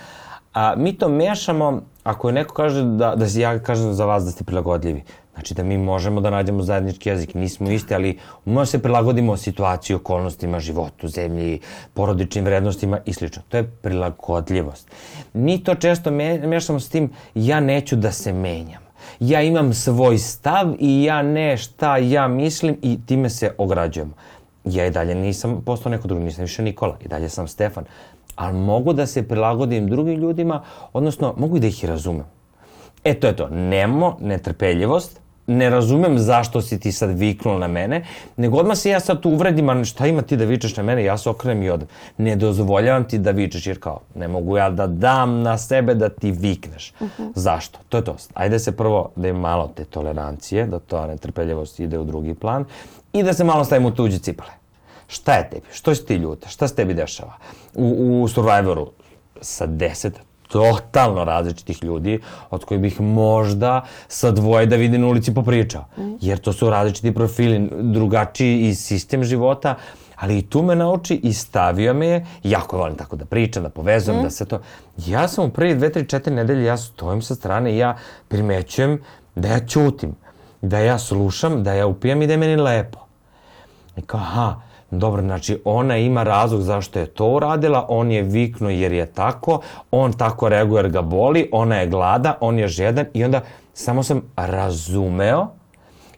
[0.55, 4.45] A mi to mešamo, ako neko kaže da, da ja kažem za vas da ste
[4.45, 9.37] prilagodljivi, Znači da mi možemo da nađemo zajednički jezik, nismo isti, ali možemo se prilagodimo
[9.37, 11.61] situaciji, okolnostima, životu, zemlji,
[11.95, 13.27] porodičnim vrednostima i sl.
[13.49, 14.91] To je prilagodljivost.
[15.33, 18.83] Mi to često me, mešamo s tim, ja neću da se menjam.
[19.21, 24.15] Ja imam svoj stav i ja ne šta ja mislim i time se ograđujem.
[24.65, 27.85] Ja i dalje nisam postao neko drugi, nisam više Nikola, i dalje sam Stefan.
[28.37, 32.27] Ali mogu da se prilagodim drugim ljudima, odnosno mogu i da ih razumem.
[33.05, 38.05] E to je to, nemo netrpeljivost, ne razumem zašto si ti sad viknuo na mene,
[38.37, 41.05] nego odmah se ja sad tu uvredim, a šta ima ti da vičeš na mene,
[41.05, 41.89] ja se okrenem i odem.
[42.19, 46.09] Ne dozvoljavam ti da vičeš, jer kao, ne mogu ja da dam na sebe da
[46.09, 46.93] ti vikneš.
[47.01, 47.23] Uh mhm.
[47.23, 47.33] -huh.
[47.35, 47.79] Zašto?
[47.89, 48.17] To je to.
[48.35, 52.65] Ajde se prvo da je malo te tolerancije, da to netrpeljivost ide u drugi plan
[53.13, 54.51] i da se malo stavimo u tuđe cipale.
[55.07, 55.67] Šta je tebi?
[55.73, 56.49] Što si ti ljuta?
[56.49, 57.33] Šta se tebi dešava?
[57.75, 58.91] U, u Survivoru
[59.41, 60.21] sa deset
[60.53, 65.85] totalno različitih ljudi od kojih bih možda sa dvoje da vidim na ulici popričao.
[66.21, 69.75] Jer to su različiti profili, drugačiji i sistem života,
[70.17, 73.69] ali i tu me nauči i stavio me je, jako volim tako da pričam, da
[73.69, 74.23] povezujem, mm.
[74.23, 74.61] da se to...
[75.07, 77.97] Ja sam u prvi dve, tri, četiri nedelje, ja stojim sa strane i ja
[78.29, 79.01] primećujem
[79.35, 80.15] da ja ćutim,
[80.63, 82.99] da ja slušam, da ja upijam i da je meni lepo.
[83.97, 84.61] I kao, aha,
[84.93, 89.61] Dobro, znači ona ima razlog zašto je to uradila, on je viknuo jer je tako,
[89.91, 93.41] on tako reaguje jer ga boli, ona je glada, on je žedan i onda
[93.75, 95.47] samo sam razumeo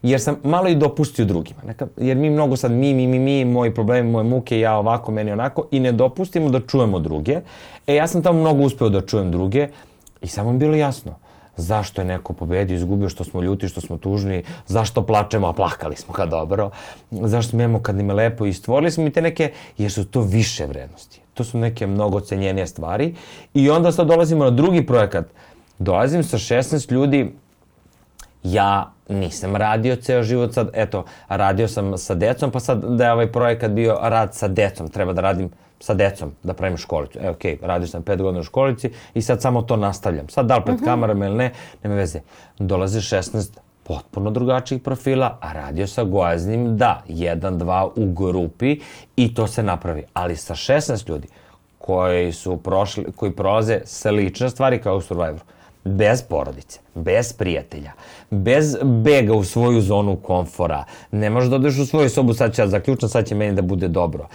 [0.01, 1.59] jer sam malo i dopustio drugima.
[1.67, 5.11] Neka, jer mi mnogo sad mi, mi, mi, mi, moji problemi, moje muke, ja ovako,
[5.11, 7.39] meni onako i ne dopustimo da čujemo druge.
[7.87, 9.67] E, ja sam tamo mnogo uspeo da čujem druge
[10.21, 11.15] i samo mi bilo jasno
[11.57, 15.95] zašto je neko pobedio, izgubio, što smo ljuti, što smo tužni, zašto plačemo, a plakali
[15.95, 16.69] smo kad dobro,
[17.11, 20.21] zašto smijemo kad im je lepo i stvorili smo i te neke, jer su to
[20.21, 21.21] više vrednosti.
[21.33, 23.15] To su neke mnogo cenjenije stvari.
[23.53, 25.25] I onda sad dolazimo na drugi projekat.
[25.79, 27.35] Dolazim sa 16 ljudi,
[28.45, 33.13] ja nisam radio ceo život sad, eto, radio sam sa decom, pa sad da je
[33.13, 37.19] ovaj projekat bio rad sa decom, treba da radim sa decom da pravim školicu.
[37.21, 40.29] E, okej, okay, radio sam pet godina u školici i sad samo to nastavljam.
[40.29, 40.89] Sad da li pred uh mhm.
[40.89, 40.93] -huh.
[40.93, 41.51] kamerama ili ne,
[41.83, 42.21] nema veze.
[42.59, 48.79] Dolaze 16 potpuno drugačijih profila, a radio sa gojaznim, da, jedan, dva u grupi
[49.15, 50.03] i to se napravi.
[50.13, 51.27] Ali sa 16 ljudi
[51.77, 55.45] koji su prošli, koji prolaze slične stvari kao u Survivoru,
[55.85, 57.91] bez porodice, bez prijatelja,
[58.29, 60.83] bez bega u svoju zonu komfora.
[61.11, 63.61] Ne možeš da odeš u svoju sobu, sad će ja zaključam, sad će meni da
[63.61, 64.27] bude dobro.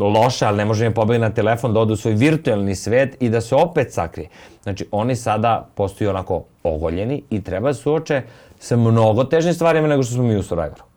[0.00, 3.28] Loše, ali ne može mi pobegati na telefon da ode u svoj virtualni svet i
[3.28, 4.28] da se opet sakrije.
[4.62, 8.22] Znači, oni sada postaju onako ogoljeni i treba da suoče
[8.58, 10.89] sa mnogo težnim stvarima nego što smo mi u Survivoru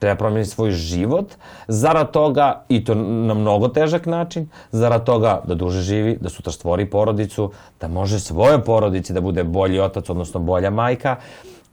[0.00, 1.34] treba promijeniti svoj život,
[1.68, 6.52] zarad toga, i to na mnogo težak način, zarad toga da duže živi, da sutra
[6.52, 11.16] stvori porodicu, da može svoje porodici da bude bolji otac, odnosno bolja majka.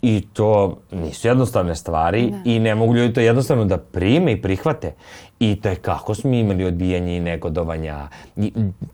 [0.02, 2.42] I to nisu jednostavne stvari ne.
[2.46, 4.94] i ne mogu ljudi to jednostavno da prime i prihvate.
[5.40, 8.08] I to je kako smo imali odbijanje i negodovanja.
[8.36, 8.54] I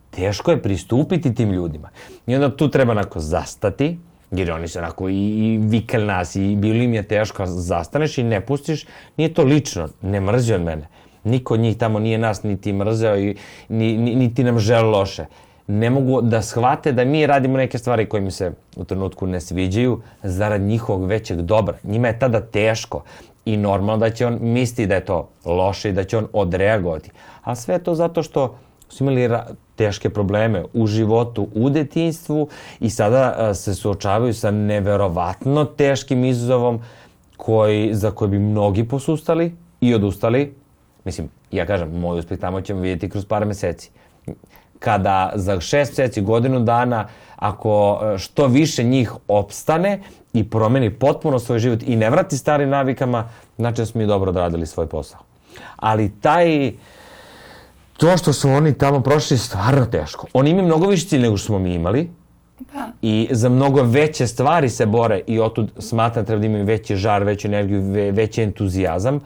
[0.09, 1.89] teško je pristupiti tim ljudima.
[2.27, 3.97] I onda tu treba onako zastati,
[4.33, 8.23] jer oni su onako i, i vikali nas i bilo im je teško, zastaneš i
[8.23, 8.85] ne pustiš,
[9.17, 10.87] nije to lično, ne mrzi od mene.
[11.23, 13.35] Niko od njih tamo nije nas niti mrzeo i
[13.69, 15.25] ni, ni, niti nam žele loše
[15.67, 19.41] ne mogu da shvate da mi radimo neke stvari koje mi se u trenutku ne
[19.41, 21.77] sviđaju zarad njihovog većeg dobra.
[21.83, 23.03] Njima je tada teško
[23.45, 27.09] i normalno da će on misliti da je to loše i da će on odreagovati.
[27.43, 28.57] A sve to zato što
[28.93, 29.29] su imali
[29.75, 32.47] teške probleme u životu, u detinstvu
[32.79, 36.81] i sada se suočavaju sa neverovatno teškim izazovom
[37.37, 40.55] koji, za koje bi mnogi posustali i odustali.
[41.05, 43.91] Mislim, ja kažem, moj uspeh tamo ćemo vidjeti kroz par meseci
[44.83, 50.01] kada za šest meseci, godinu dana, ako e, što više njih opstane
[50.33, 54.29] i promeni potpuno svoj život i ne vrati starim navikama, znači da smo mi dobro
[54.29, 55.19] odradili svoj posao.
[55.75, 56.73] Ali taj,
[57.97, 60.27] to što su oni tamo prošli je stvarno teško.
[60.33, 62.09] Oni imaju mnogo više cilj nego što smo mi imali,
[62.73, 62.91] Da.
[63.01, 67.23] I za mnogo veće stvari se bore i otud smatram treba da imaju veći žar,
[67.23, 69.19] veću energiju, ve, veći entuzijazam,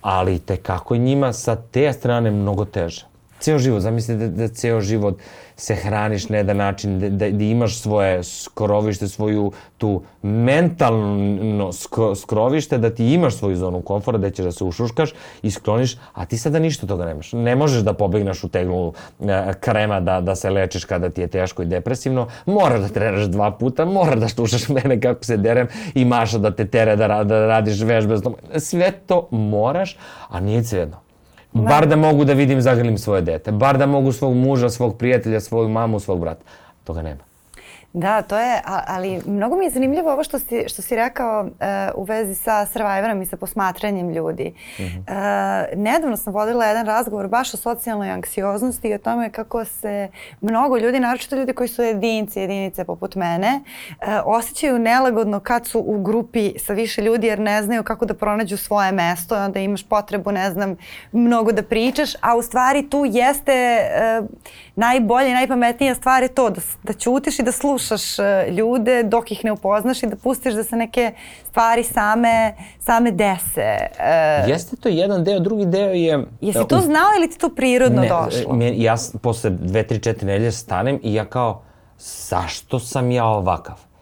[0.00, 3.06] ali te kako njima sa te strane mnogo teže
[3.40, 5.18] ceo život, zamislite da, da ceo život
[5.56, 12.14] se hraniš na jedan način, da, da, da imaš svoje skrovište, svoju tu mentalno skro,
[12.14, 16.24] skrovište, da ti imaš svoju zonu komfora, da ćeš da se ušuškaš i skloniš, a
[16.24, 17.32] ti sada ništa toga nemaš.
[17.32, 21.26] Ne možeš da pobegneš u teglu e, krema da, da se lečiš kada ti je
[21.26, 25.68] teško i depresivno, moraš da trenaš dva puta, moraš da slušaš mene kako se derem
[25.94, 28.16] i maša da te tere da, da radiš vežbe.
[28.58, 29.96] Sve to moraš,
[30.28, 31.03] a nije jedno
[31.54, 33.52] Bar da mogu da vidim zagrlim svoje dete.
[33.52, 36.42] Bar da mogu svog muža, svog prijatelja, svoju mamu, svog brata.
[36.84, 37.33] Toga nema.
[37.96, 41.48] Da, to je, ali mnogo mi je zanimljivo ovo što si, što si rekao uh,
[41.94, 44.54] u vezi sa Survivorom i sa posmatranjem ljudi.
[44.78, 44.98] Mm -hmm.
[44.98, 50.08] uh, nedavno sam vodila jedan razgovor baš o socijalnoj anksioznosti i o tome kako se
[50.40, 55.80] mnogo ljudi, naročito ljudi koji su jedinci, jedinice poput mene, uh, osjećaju nelagodno kad su
[55.86, 59.60] u grupi sa više ljudi jer ne znaju kako da pronađu svoje mesto i onda
[59.60, 60.76] imaš potrebu, ne znam,
[61.12, 63.80] mnogo da pričaš, a u stvari tu jeste
[64.76, 69.44] najbolje, najpametnija stvar je to da, da ćutiš i da slušaš e, ljude dok ih
[69.44, 71.12] ne upoznaš i da pustiš da se neke
[71.48, 73.76] stvari same, same dese.
[74.44, 76.26] Uh, Jeste to jedan deo, drugi deo je...
[76.40, 78.56] Jesi to znao ili ti to prirodno ne, došlo?
[78.56, 81.62] Ne, ja posle dve, tri, četiri nedelje stanem i ja kao,
[81.98, 83.93] zašto sam ja ovakav?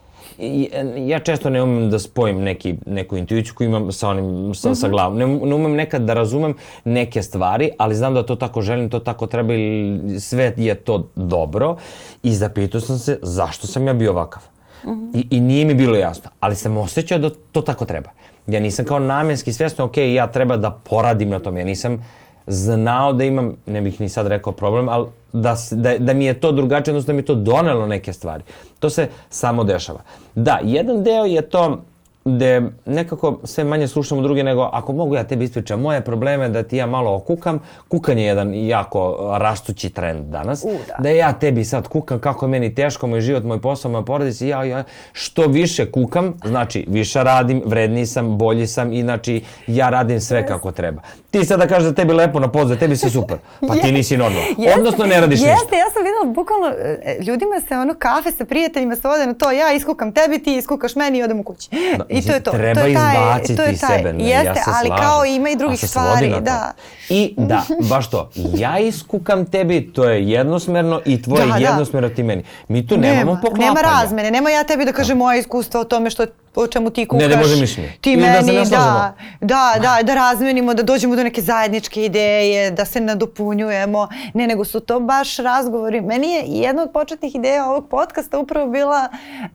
[1.07, 4.73] Ja često ne umem da spojim neki, neku intuiciju koju imam sa onim, sa, mm
[4.73, 4.81] -hmm.
[4.81, 4.93] sa mhm.
[4.93, 5.19] glavom.
[5.19, 8.99] Ne, ne umem nekad da razumem neke stvari, ali znam da to tako želim, to
[8.99, 11.77] tako treba ili sve je to dobro.
[12.23, 14.43] I zapitao sam se zašto sam ja bio ovakav.
[14.85, 15.11] Mm -hmm.
[15.15, 18.11] I, I nije mi bilo jasno, ali sam osjećao da to tako treba.
[18.47, 21.57] Ja nisam kao namenski svjesno, ok, ja treba da poradim na tom.
[21.57, 22.05] Ja nisam
[22.47, 26.41] znao da imam, ne bih ni sad rekao problem, ali da, da, da mi je
[26.41, 28.43] to drugačije, odnosno da mi je to donelo neke stvari.
[28.79, 30.01] To se samo dešava.
[30.35, 31.83] Da, jedan deo je to
[32.25, 36.63] gde nekako sve manje slušamo druge nego ako mogu ja tebi ispričam moje probleme da
[36.63, 41.03] ti ja malo okukam, kukanje je jedan jako rastući trend danas, U, da.
[41.03, 44.45] da ja tebi sad kukam kako je meni teško, moj život, moj posao, moja porodica,
[44.45, 49.91] ja, ja, što više kukam, znači više radim, vredniji sam, bolji sam i znači ja
[49.91, 51.03] radim sve kako treba.
[51.31, 53.37] Ti sada kažeš da tebi lepo na pozu, da tebi se super,
[53.69, 54.49] pa ti nisi normalno.
[54.79, 55.65] Odnosno ne radiš jeste, ništa.
[55.65, 56.67] Jeste, ja sam videla bukvalno,
[57.05, 60.57] e, ljudima se ono kafe sa prijateljima se ode na to, ja iskukam tebi, ti
[60.57, 61.69] iskukaš meni i odem u kući.
[61.99, 62.51] Da, I to je to.
[62.51, 64.13] Treba to je taj, izbaciti to je taj, sebe.
[64.13, 65.07] Ne, jeste, ja se ali slažem.
[65.07, 66.35] kao ima i drugih stvari.
[66.41, 66.73] Da.
[67.09, 68.31] I da, baš to.
[68.55, 71.59] Ja iskukam tebi, to je jednosmerno i tvoje da, da.
[71.59, 72.15] jednosmerno da.
[72.15, 72.45] ti meni.
[72.69, 73.67] Mi tu nema, nemamo poklapanja.
[73.67, 77.07] Nema razmene, nema ja tebi da kažem moje iskustvo o tome što o čemu ti
[77.07, 77.23] kukaš.
[77.23, 77.93] Ne, da može mišljenje.
[78.01, 82.71] Ti Ili meni, da, da, da, da, da razmenimo, da dođemo do neke zajedničke ideje,
[82.71, 84.09] da se nadopunjujemo.
[84.35, 86.01] Ne, nego su to baš razgovori.
[86.01, 89.51] Meni je jedna od početnih ideja ovog podcasta upravo bila uh,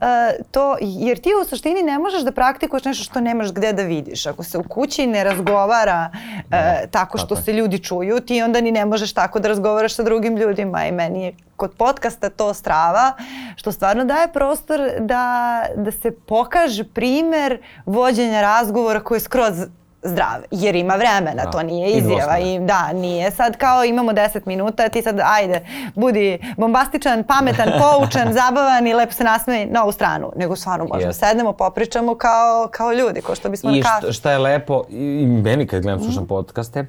[0.51, 4.25] to, jer ti u suštini ne možeš da praktikuješ nešto što nemaš gde da vidiš.
[4.25, 6.57] Ako se u kući ne razgovara uh,
[6.91, 7.41] tako što tako.
[7.41, 10.91] se ljudi čuju, ti onda ni ne možeš tako da razgovaraš sa drugim ljudima i
[10.91, 13.13] meni je kod podcasta to strava,
[13.55, 19.55] što stvarno daje prostor da, da se pokaže primer vođenja razgovora koji je skroz
[20.03, 21.51] zdrav, jer ima vremena, da.
[21.51, 25.65] to nije izjava i da, nije sad kao imamo 10 minuta, ti sad ajde,
[25.95, 31.11] budi bombastičan, pametan, poučan, zabavan i lepo se nasmeji na ovu stranu, nego stvarno možemo
[31.11, 31.19] yes.
[31.29, 34.09] sednemo, popričamo kao, kao ljudi, kao što bismo I na.
[34.09, 36.27] I šta je lepo, i meni kad gledam, slušam mm.
[36.27, 36.85] podcaste,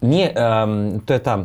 [0.00, 1.44] nije, um, to je ta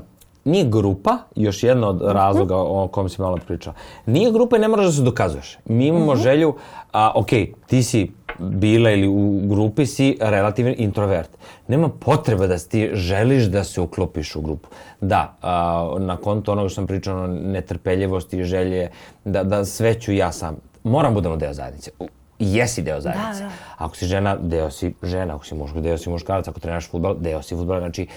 [0.50, 2.12] nije grupa, još jedna od mhm.
[2.12, 3.74] razloga o kom si malo pričao,
[4.06, 5.58] nije grupa i ne moraš da se dokazuješ.
[5.66, 6.24] Mi imamo mm -hmm.
[6.24, 6.56] želju,
[6.92, 7.30] a, ok,
[7.68, 11.30] ti si bila ili u grupi si relativan introvert.
[11.68, 14.70] Nema potreba da ti želiš da se uklopiš u grupu.
[15.02, 18.90] Da, a, na konto onoga što sam pričao, netrpeljivosti i želje
[19.26, 20.58] da, da sve ću ja sam.
[20.84, 21.92] Moram budemo deo zajednice
[22.40, 23.44] jesi deo zajednice.
[23.44, 23.52] Da, da.
[23.78, 25.36] Ako si žena, deo si žena.
[25.36, 26.48] Ako si muško, deo si muškarac.
[26.48, 27.80] Ako trenaš futbol, deo si futbol.
[27.80, 28.08] Znači,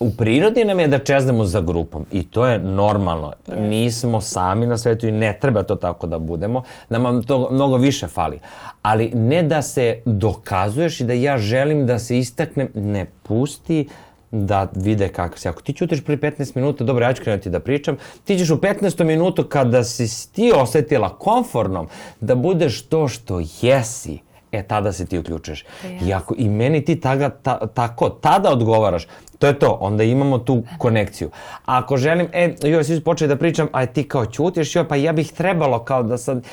[0.00, 3.32] u prirodi nam je da čeznemo za grupom i to je normalno.
[3.58, 6.62] Nismo sami na svetu i ne treba to tako da budemo.
[6.88, 8.38] Nama to mnogo više fali.
[8.82, 13.88] Ali ne da se dokazuješ i da ja želim da se istaknem, ne pusti
[14.30, 15.48] da vide kako si.
[15.48, 18.56] Ako ti ćutiš pri 15 minuta, dobro, ja ću krenuti da pričam, ti ćeš u
[18.56, 21.88] 15 minutu kada si ti osetila konfornom
[22.20, 24.18] da budeš to što jesi,
[24.52, 25.64] e tada se ti uključeš.
[25.84, 26.08] Yes.
[26.08, 29.06] I ako i meni ti taga, ta, tako, tada odgovaraš,
[29.38, 31.30] to je to, onda imamo tu konekciju.
[31.64, 34.96] Ako želim, e, joj, svi su počeli da pričam, a ti kao ćutiš, joj, pa
[34.96, 36.44] ja bih trebalo kao da sad,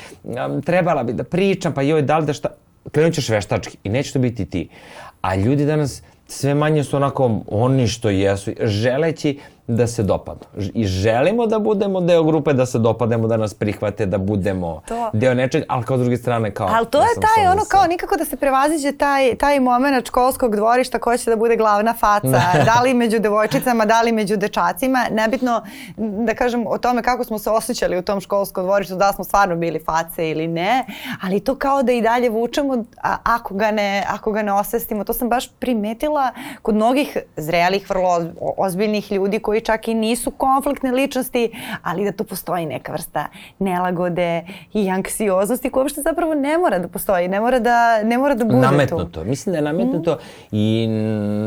[0.64, 2.48] trebala bi da pričam, pa joj, da li da šta,
[2.92, 4.68] krenut ćeš veštački i neće to biti ti.
[5.20, 9.38] A ljudi danas, sve manje su onako oni što jesu, želeći
[9.76, 10.42] da se dopadnu.
[10.74, 15.10] I želimo da budemo deo grupe, da se dopademo, da nas prihvate, da budemo to.
[15.12, 16.68] deo nečeg, ali kao s druge strane kao...
[16.72, 20.56] Ali to da je taj ono kao nikako da se prevaziđe taj, taj moment školskog
[20.56, 25.06] dvorišta ko će da bude glavna faca, da li među devojčicama, da li među dečacima.
[25.10, 25.62] Nebitno
[25.96, 29.56] da kažem o tome kako smo se osjećali u tom školskom dvorištu, da smo stvarno
[29.56, 30.84] bili face ili ne,
[31.22, 35.04] ali to kao da i dalje vučemo a, ako, ga ne, ako ga ne osvestimo.
[35.04, 38.22] To sam baš primetila kod mnogih zrelih, vrlo
[38.56, 41.50] ozbiljnih ljudi koji koji čak i nisu konfliktne ličnosti,
[41.82, 43.26] ali da tu postoji neka vrsta
[43.58, 44.42] nelagode
[44.72, 48.44] i anksioznosti koja uopšte zapravo ne mora da postoji, ne mora da, ne mora da
[48.44, 48.88] bude nametnuto.
[48.88, 48.96] tu.
[48.96, 49.24] Nametnuto.
[49.24, 50.56] Mislim da je nametnuto mm.
[50.56, 50.86] i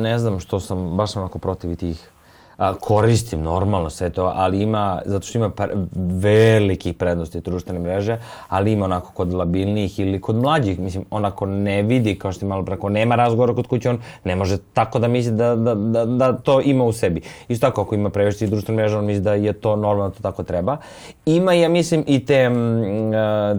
[0.01, 2.09] ne znam što sam baš onako protiv tih
[2.57, 8.17] a, koristim normalno sve to, ali ima, zato što ima par, veliki prednosti društvene mreže,
[8.49, 12.49] ali ima onako kod labilnijih ili kod mlađih, mislim, onako ne vidi, kao što je
[12.49, 16.05] malo preko, nema razgovora kod kuće, on ne može tako da misli da, da, da,
[16.05, 17.21] da to ima u sebi.
[17.47, 20.21] Isto tako, ako ima previše društvene mreže, on misli da je to normalno, da to
[20.21, 20.77] tako treba.
[21.25, 22.49] Ima, ja mislim, i te,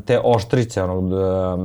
[0.07, 1.13] te oštrice onog,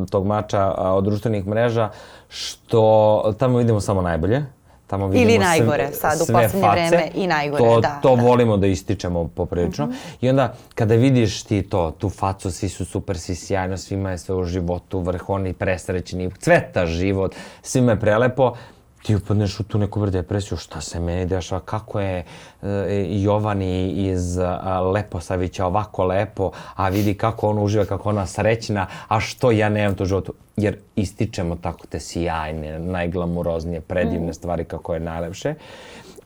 [0.10, 1.90] tog mača od društvenih mreža,
[2.30, 4.59] što tamo vidimo samo najbolje
[4.90, 8.00] tamo vidimo Ili najgore sve, sad u poslednje face, vreme i najgore, to, da.
[8.02, 8.22] To da.
[8.22, 9.86] volimo da ističemo poprilično.
[9.86, 10.18] Mm -hmm.
[10.22, 14.18] I onda kada vidiš ti to, tu facu, svi su super, svi sjajno, svima je
[14.18, 18.54] sve u životu, vrhoni presrećeni, cveta život, svima je prelepo,
[19.04, 22.26] ti upadneš u tu neku vrde depresiju, šta se meni dešava, kako je
[22.62, 28.88] e, Jovani iz a, Leposavića ovako lepo, a vidi kako on uživa, kako ona srećna,
[29.08, 30.34] a što ja nemam to u životu.
[30.58, 34.34] Jer ističemo tako te sjajne, najglamuroznije, predivne mm.
[34.34, 35.54] stvari kako je najlepše.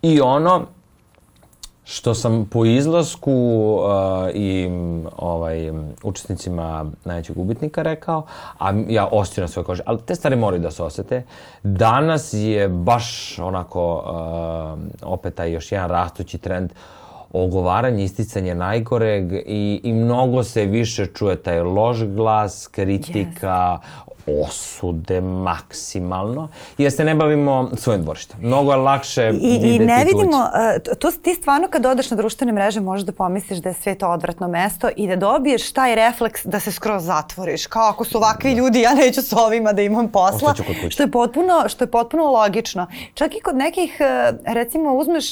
[0.02, 0.66] I ono,
[1.84, 4.70] što sam po izlasku uh, i
[5.18, 5.72] ovaj,
[6.04, 8.26] učesnicima najvećeg gubitnika rekao,
[8.60, 11.24] a ja na svoje kože, ali te stvari moraju da se osete.
[11.64, 16.74] Danas je baš onako uh, opet taj još jedan rastući trend
[17.34, 23.80] ogovaranje, isticanje najgoreg i, i mnogo se više čuje taj loš glas, kritika, yes
[24.28, 28.40] osude maksimalno, jer se ne bavimo svojim dvorištem.
[28.42, 32.54] Mnogo je lakše I, I ne vidimo, uh, to, ti stvarno kad odeš na društvene
[32.54, 36.60] mreže možeš da pomisliš da je svet odvratno mesto i da dobiješ taj refleks da
[36.60, 37.68] se skroz zatvoriš.
[37.68, 38.58] Kao ako su ovakvi da.
[38.58, 40.54] ljudi, ja neću s ovima da imam posla.
[40.90, 42.88] Što je, potpuno, što je potpuno logično.
[43.14, 45.26] Čak i kod nekih, uh, recimo uzmeš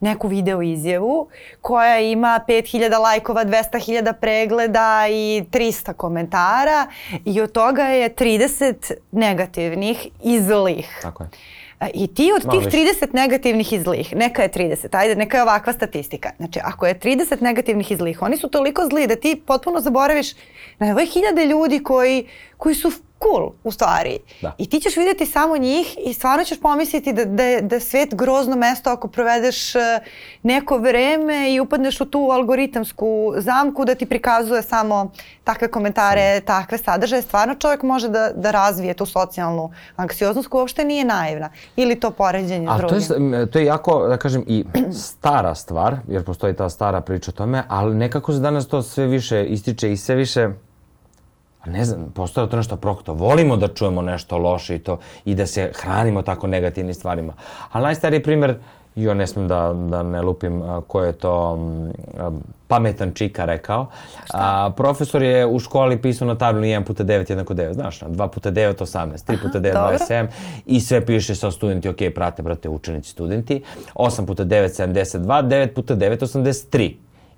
[0.00, 1.28] neku video izjavu
[1.60, 6.86] koja ima 5000 lajkova, 200.000 pregleda i 300 komentara
[7.24, 8.37] i od toga je 30
[9.12, 10.98] negativnih i zlih.
[11.02, 11.30] Tako je.
[11.94, 12.78] I ti od Malo tih više.
[12.78, 16.30] 30 negativnih i zlih, neka je 30, ajde, neka je ovakva statistika.
[16.36, 20.32] Znači, ako je 30 negativnih i zlih, oni su toliko zli da ti potpuno zaboraviš
[20.78, 24.18] na ove hiljade ljudi koji, koji su cool u stvari.
[24.42, 24.54] Da.
[24.58, 28.14] I ti ćeš videti samo njih i stvarno ćeš pomisliti da, da, da je svet
[28.14, 29.78] grozno mesto ako provedeš e,
[30.42, 35.10] neko vreme i upadneš u tu algoritamsku zamku da ti prikazuje samo
[35.44, 37.22] takve komentare, takve sadržaje.
[37.22, 41.50] Stvarno čovjek može da, da razvije tu socijalnu anksioznost koja uopšte nije naivna.
[41.76, 43.08] Ili to poređenje s drugim.
[43.08, 47.30] To je, to je jako, da kažem, i stara stvar, jer postoji ta stara priča
[47.30, 50.48] o tome, ali nekako se danas to sve više ističe i sve više
[51.68, 53.14] ne znam, postoje to nešto prokto.
[53.14, 57.32] Volimo da čujemo nešto loše i to i da se hranimo tako negativnim stvarima.
[57.72, 58.54] Ali najstariji primer,
[59.02, 61.58] jo ne smem da, da ne lupim ko je to
[62.18, 62.30] a,
[62.68, 63.86] pametan čika rekao.
[64.34, 68.28] A, profesor je u školi pisao na tablu 1 puta 9 jednako 9, znaš, 2
[68.28, 70.26] puta 9 18, 3 puta 9 27
[70.66, 73.62] i sve piše sa studenti, ok, prate, prate učenici studenti,
[73.94, 76.94] 8 puta 9 72, 9 puta 9 83.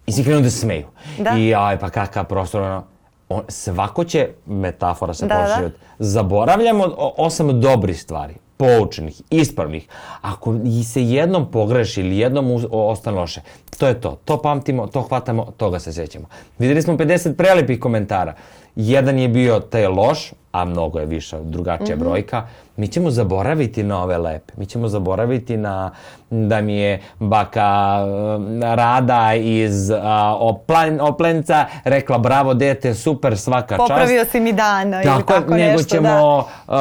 [0.07, 0.87] I svi krenu da se smeju.
[1.19, 1.37] Da.
[1.39, 2.83] I aj, pa kakav profesor, ono,
[3.31, 6.85] on, svako će, metafora se Da, da, zaboravljamo
[7.17, 9.89] osam dobrih stvari, poučenih, ispravnih.
[10.21, 10.55] Ako
[10.85, 13.41] se jednom pogreši ili jednom ostane loše,
[13.79, 14.19] to je to.
[14.25, 16.27] To pamtimo, to hvatamo, toga se sećamo.
[16.59, 18.35] Videli smo 50 prelepih komentara.
[18.77, 22.01] Jedan je bio taj loš, a mnogo je viša, drugačija Mhm.
[22.01, 22.47] brojka.
[22.81, 24.53] Mi ćemo zaboraviti na ove lepe.
[24.57, 25.91] Mi ćemo zaboraviti na
[26.31, 27.99] da mi je baka
[28.37, 33.89] um, Rada iz a, Oplen, Oplenca rekla bravo dete, super, svaka čast.
[33.89, 36.75] Popravio si mi dana ili Tako, tako nego nešto, ćemo uh,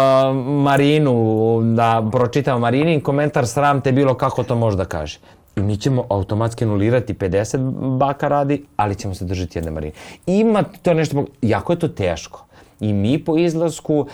[0.63, 5.19] Marinu, da pročitamo Marinin komentar, sram te bilo kako to može da kaže.
[5.55, 9.93] I mi ćemo automatski anulirati 50 baka radi, ali ćemo se držati jedne Marine.
[10.25, 12.48] Ima to nešto, jako je to teško.
[12.81, 14.07] I mi po izlasku uh,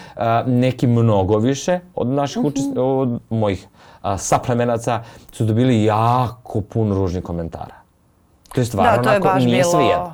[0.48, 2.48] neki mnogo više od naših Mhm.
[2.48, 7.76] učest, od mojih uh, saplemenaca su dobili jako puno ružnih komentara.
[8.50, 10.12] To je stvarno Da, to je onako, baš nije bilo- svejedno.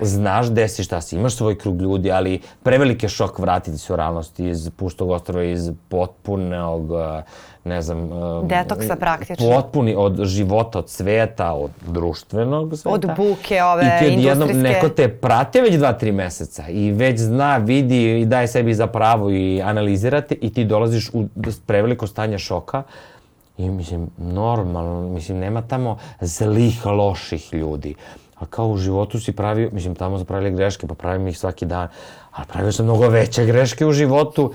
[0.00, 3.96] Znaš gde si, šta si, imaš svoj krug ljudi, ali prevelike šok vratiti se u
[3.96, 6.98] realnost iz pustog ostrova, iz potpunog, uh,
[7.64, 8.12] ne znam...
[8.12, 9.50] uh, Detoksa praktično.
[9.50, 12.94] Potpuni od života, od sveta, od društvenog sveta.
[12.94, 14.56] Od buke ove I ti industrijske.
[14.56, 18.86] neko te prate već dva, tri meseca i već zna, vidi i daje sebi za
[18.86, 21.24] pravo i analizirate i ti dolaziš u
[21.66, 22.82] preveliko stanje šoka
[23.58, 27.94] i mislim, normalno, mislim, nema tamo zlih, loših ljudi.
[28.36, 31.66] A kao u životu si pravio, mislim, tamo su pravili greške, pa pravim ih svaki
[31.66, 31.88] dan,
[32.32, 34.52] ali pravio sam mnogo veće greške u životu.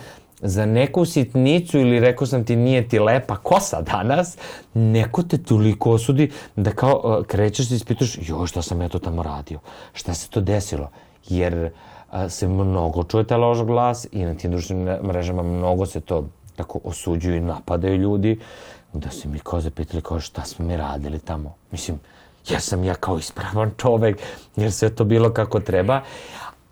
[0.48, 4.38] Za neku sitnicu ili rekao sam ti nije ti lepa kosa danas,
[4.74, 9.00] neko te toliko osudi da kao uh, krećeš i ispitaš, joj šta sam ja to
[9.00, 9.60] tamo radio,
[9.94, 10.90] šta se to desilo,
[11.30, 16.02] jer uh, se mnogo čuje taj loš glas i na tim društvenim mrežama mnogo se
[16.02, 18.40] to tako osuđuju i napadaju ljudi,
[18.94, 21.56] da se mi kao zapitali kao šta smo mi radili tamo.
[21.72, 22.00] Mislim,
[22.50, 24.18] jer sam ja kao ispravan čovek,
[24.56, 26.02] jer sve to bilo kako treba,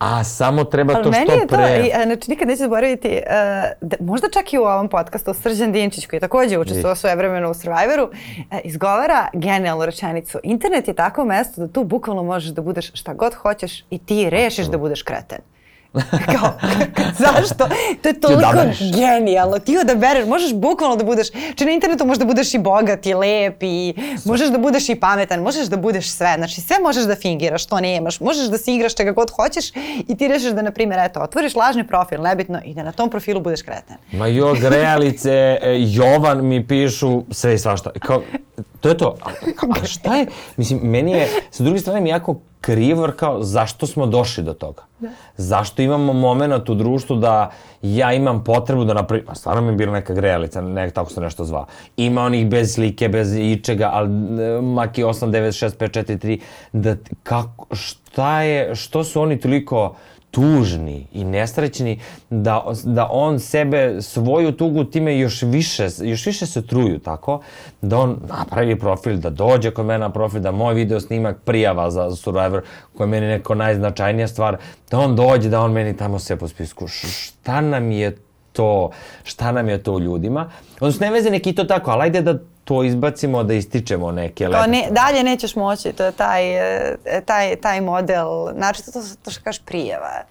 [0.04, 1.82] a samo treba Ali to meni što je to, pre...
[1.86, 5.72] i, e, znači nikad neću zaboraviti, uh, da, možda čak i u ovom podcastu Srđan
[5.72, 10.40] Dinčić, koji je takođe učestvovao svoje vremeno u Survivoru, uh, izgovara genijalnu rečenicu.
[10.44, 14.30] Internet je takvo mesto da tu bukvalno možeš da budeš šta god hoćeš i ti
[14.30, 15.40] rešiš da budeš kreten.
[16.34, 16.54] Kao,
[17.26, 17.68] zašto?
[18.02, 18.50] To je toliko
[18.98, 19.60] genijalno.
[19.60, 23.14] Ti odabereš, možeš bukvalno da budeš, či na internetu možeš da budeš i bogat i
[23.14, 23.94] lep i
[24.26, 26.34] možeš da budeš i pametan, možeš da budeš sve.
[26.38, 28.20] Znači sve možeš da fingiraš, to nemaš.
[28.20, 29.72] Možeš da se igraš čega god hoćeš
[30.08, 33.10] i ti rešiš da, na primjer, eto, otvoriš lažni profil, nebitno, i da na tom
[33.10, 33.98] profilu budeš kreten.
[34.12, 37.92] Ma jo, grejalice, e, Jovan mi pišu sve i svašta.
[38.00, 38.22] Kao,
[38.82, 39.16] to je to.
[39.22, 39.30] A,
[39.82, 40.26] a šta je?
[40.58, 44.54] Mislim, meni je, sa druge strane mi jako krivo, jer kao, zašto smo došli do
[44.54, 44.84] toga?
[45.38, 47.52] Zašto imamo moment u društvu da
[47.82, 51.22] ja imam potrebu da napravim, a stvarno mi je bila neka grejalica, nek, tako se
[51.22, 51.66] nešto zvao.
[51.98, 54.10] Ima onih bez slike, bez ičega, ali
[54.44, 56.40] e, maki 8, 9, 6, 5, 4, 3,
[56.74, 59.96] da, kako, šta je, što su oni toliko
[60.34, 66.68] tužni i nesrećni da, da on sebe, svoju tugu time još više, još više se
[66.68, 67.42] truju, tako?
[67.82, 71.92] Da on napravi profil, da dođe kod mene na profil, da moj video snimak prijava
[71.92, 72.62] za Survivor,
[72.98, 74.58] koja je meni neko najznačajnija stvar,
[74.92, 76.88] da on dođe, da on meni tamo sve po spisku.
[76.88, 78.18] Šta nam je
[78.54, 78.90] to,
[79.24, 80.50] šta nam je to u ljudima?
[80.80, 82.40] Odnosno, ne veze neki to tako, ali ajde da
[82.74, 87.22] to izbacimo, da ističemo neke To lepe ne, dalje nećeš moći, to je taj, e,
[87.26, 88.92] taj, taj model, znači to,
[89.24, 90.24] to što kažeš prijeva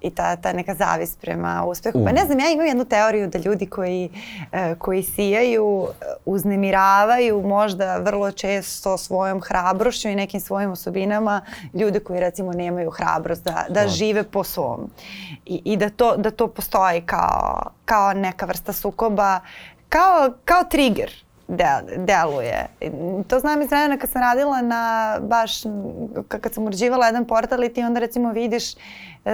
[0.00, 2.04] i ta, ta neka zavis prema uspehu.
[2.04, 4.10] Pa ne znam, ja imam jednu teoriju da ljudi koji,
[4.52, 11.40] e, koji sijaju e, uznemiravaju možda vrlo često svojom hrabrošću i nekim svojim osobinama
[11.74, 14.90] ljude koji recimo nemaju hrabrost da, da žive po svom.
[15.46, 19.40] I, i da, to, da to postoji kao, kao neka vrsta sukoba,
[19.88, 21.22] kao, kao trigger
[21.96, 22.66] deluje.
[23.28, 25.52] To znam iz vremena kad sam radila na baš,
[26.28, 28.76] kad sam uređivala jedan portal i ti onda recimo vidiš e,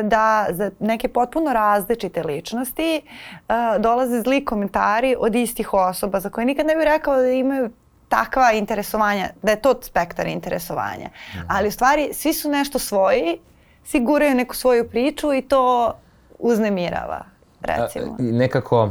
[0.03, 6.45] da za neke potpuno različite ličnosti uh, dolaze zli komentari od istih osoba za koje
[6.45, 7.71] nikad ne bih rekao da imaju
[8.09, 11.09] takva interesovanja, da je to spektar interesovanja.
[11.49, 13.39] Ali u stvari svi su nešto svoji,
[13.85, 15.95] svi guraju neku svoju priču i to
[16.39, 17.25] uznemirava,
[17.61, 18.17] recimo.
[18.19, 18.91] I nekako,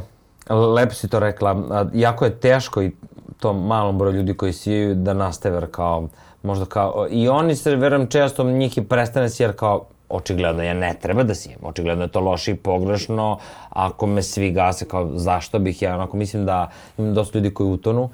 [0.75, 2.91] lepo si to rekla, a, jako je teško i
[3.40, 6.08] tom malom broju ljudi koji sijaju da nastave kao,
[6.44, 10.74] možda kao, i oni se, verujem, često njih i prestane si jer kao, očigledno ja
[10.74, 13.38] ne treba da sijem, očigledno je to loše i pogrešno,
[13.70, 17.70] ako me svi gase, kao zašto bih ja, onako mislim da imam dosta ljudi koji
[17.70, 18.10] utonu,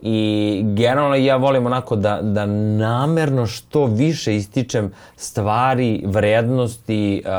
[0.00, 7.32] I generalno ja volim onako da, da namerno što više ističem stvari, vrednosti, a,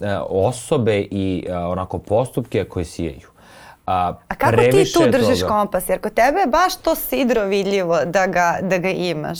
[0.00, 3.31] a, osobe i a, onako postupke koje sijaju.
[3.86, 5.52] A, A kako ti tu držiš toga.
[5.52, 5.88] kompas?
[5.88, 9.38] Jer kod tebe je baš to sidro vidljivo da ga, da ga imaš.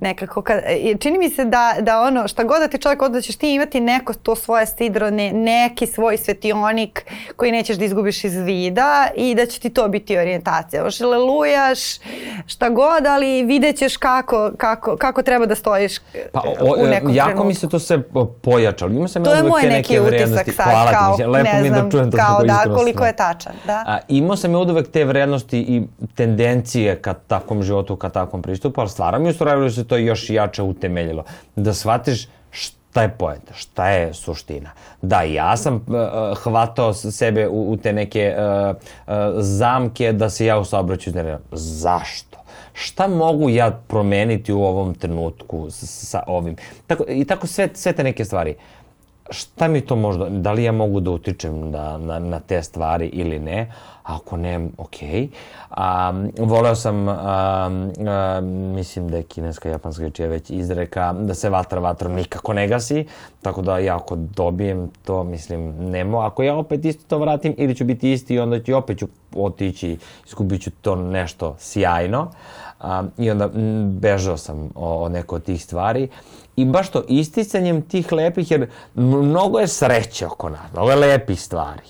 [0.00, 0.58] Nekako, kad,
[1.00, 3.80] čini mi se da, da ono, šta god da ti čovjek odda ćeš ti imati
[3.80, 7.06] neko to svoje sidro, ne, neki svoj svetionik
[7.36, 10.84] koji nećeš da izgubiš iz vida i da će ti to biti orijentacija.
[10.84, 11.78] Još lelujaš,
[12.46, 15.98] šta god, ali vidjet ćeš kako, kako, kako treba da stojiš
[16.32, 17.48] Pa, e, o, u e, nekom jako trenutku.
[17.48, 18.92] mi se to sve po- pojačalo.
[18.92, 21.84] Ima sam To je moj neki neke utisak sad, kao, lepo ne mi je znam,
[21.84, 23.82] da čujem to kao da, koliko je tačan, da.
[23.86, 25.82] A, imao sam ja od uvek te vrednosti i
[26.14, 29.96] tendencije ka takvom životu, ka takvom pristupu, ali stvarno mi je ustrojilo da se to
[29.96, 31.24] još jače utemeljilo.
[31.56, 34.70] Da shvatiš šta je poenta, šta je suština.
[35.02, 35.82] Da, ja sam uh,
[36.38, 41.40] hvatao sebe u, u te neke uh, uh, zamke da se ja u saobraćaju iznenadam.
[41.52, 42.38] Zašto?
[42.72, 46.56] Šta mogu ja promeniti u ovom trenutku s- sa ovim?
[46.86, 48.54] Tako, I tako sve, sve te neke stvari
[49.30, 53.06] šta mi to možda, da li ja mogu da utičem na, na, na te stvari
[53.06, 53.72] ili ne,
[54.02, 54.96] ako ne, ok.
[55.70, 57.14] A, voleo sam, a,
[58.06, 58.40] a,
[58.74, 63.06] mislim da je kineska, japanska čija već izreka, da se vatra vatrom nikako ne gasi,
[63.42, 66.18] tako da ja ako dobijem to, mislim, nemo.
[66.18, 69.98] Ako ja opet isto to vratim, ili ću biti isti onda ću opet ću otići,
[70.26, 72.30] izgubit ću to nešto sjajno.
[72.80, 76.08] A, I onda m, bežao sam o, neko od tih stvari.
[76.56, 81.40] I baš to isticanjem tih lepih, jer mnogo je sreće oko nas, mnogo je lepih
[81.40, 81.82] stvari.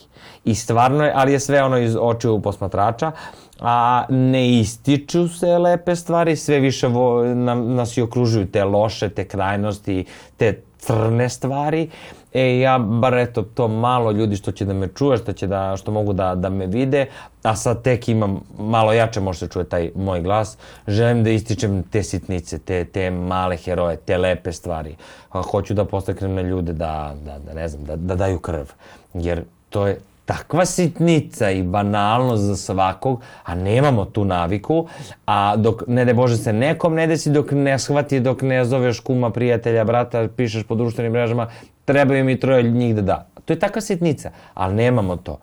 [0.45, 3.13] I stvarno je, ali je sve ono iz očiju posmatrača,
[3.61, 9.09] a ne ističu se lepe stvari, sve više vo, nam, nas i okružuju te loše,
[9.09, 10.05] te krajnosti,
[10.37, 11.89] te crne stvari.
[12.35, 15.77] E, ja bar eto to malo ljudi što će da me čuje, što, će da,
[15.77, 17.07] što mogu da, da me vide,
[17.43, 20.59] a sad tek imam malo jače može se čuje taj moj glas,
[20.89, 24.97] želim da ističem te sitnice, te, te male heroje, te lepe stvari.
[25.31, 28.67] A, hoću da postaknem na ljude da, da, da ne znam, da, da daju krv.
[29.15, 34.87] Jer to je takva sitnica i banalnost za svakog, a nemamo tu naviku,
[35.27, 39.01] a dok, ne de Bože, se nekom ne desi dok ne shvati, dok ne zoveš
[39.01, 41.49] kuma, prijatelja, brata, pišeš po društvenim mrežama,
[41.85, 43.27] trebaju mi troje njih da da.
[43.45, 45.39] To je takva sitnica, ali nemamo to.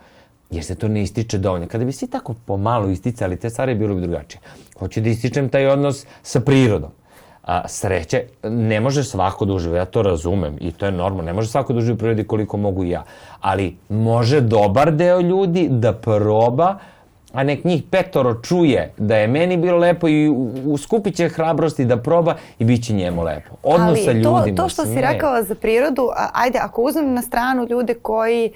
[0.52, 1.68] Jer se to ne ističe dovoljno.
[1.68, 4.42] Kada bi svi tako pomalo isticali te stvari, bilo bi drugačije.
[4.80, 6.92] Hoću da ističem taj odnos sa prirodom.
[7.52, 11.34] A, sreće, ne može svako da uživa, ja to razumem i to je normalno, ne
[11.34, 13.04] može svako da uživa u prirodi koliko mogu ja,
[13.42, 16.78] ali može dobar deo ljudi da proba
[17.34, 20.34] a nek njih petoro čuje da je meni bilo lepo i u-
[20.66, 23.50] u- skupit će hrabrosti da proba i bit će njemu lepo.
[23.64, 24.56] Odnos sa Ali ljudima.
[24.58, 28.52] to, to što si rekao za prirodu, ajde, ako uzmem na stranu ljude koji e,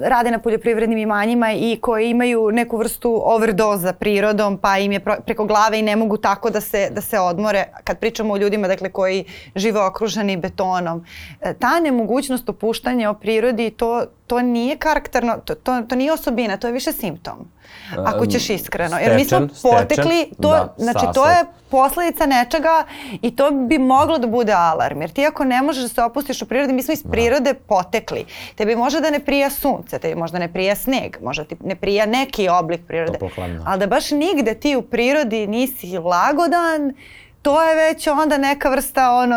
[0.00, 5.44] rade na poljoprivrednim imanjima i koji imaju neku vrstu overdoza prirodom, pa im je preko
[5.44, 8.88] glave i ne mogu tako da se, da se odmore, kad pričamo o ljudima dakle,
[8.88, 9.24] koji
[9.56, 11.04] žive okruženi betonom,
[11.40, 16.56] e, ta nemogućnost opuštanja o prirodi, to, to nije karakterno, to, to, to nije osobina,
[16.56, 17.53] to je više simptom.
[18.04, 18.98] Ako ćeš iskreno.
[18.98, 21.36] Jer mi smo Stečen, stečen, potekli, to, da, znači to sasvim.
[21.36, 22.84] je posledica nečega
[23.22, 25.00] i to bi moglo da bude alarm.
[25.00, 28.24] Jer ti ako ne možeš da se opustiš u prirodi, mi smo iz prirode potekli.
[28.54, 32.06] Tebi može da ne prija sunce, tebi možda ne prija sneg, možda ti ne prija
[32.06, 33.18] neki oblik prirode.
[33.66, 36.94] Ali da baš nigde ti u prirodi nisi lagodan,
[37.44, 39.36] to je već onda neka vrsta ono,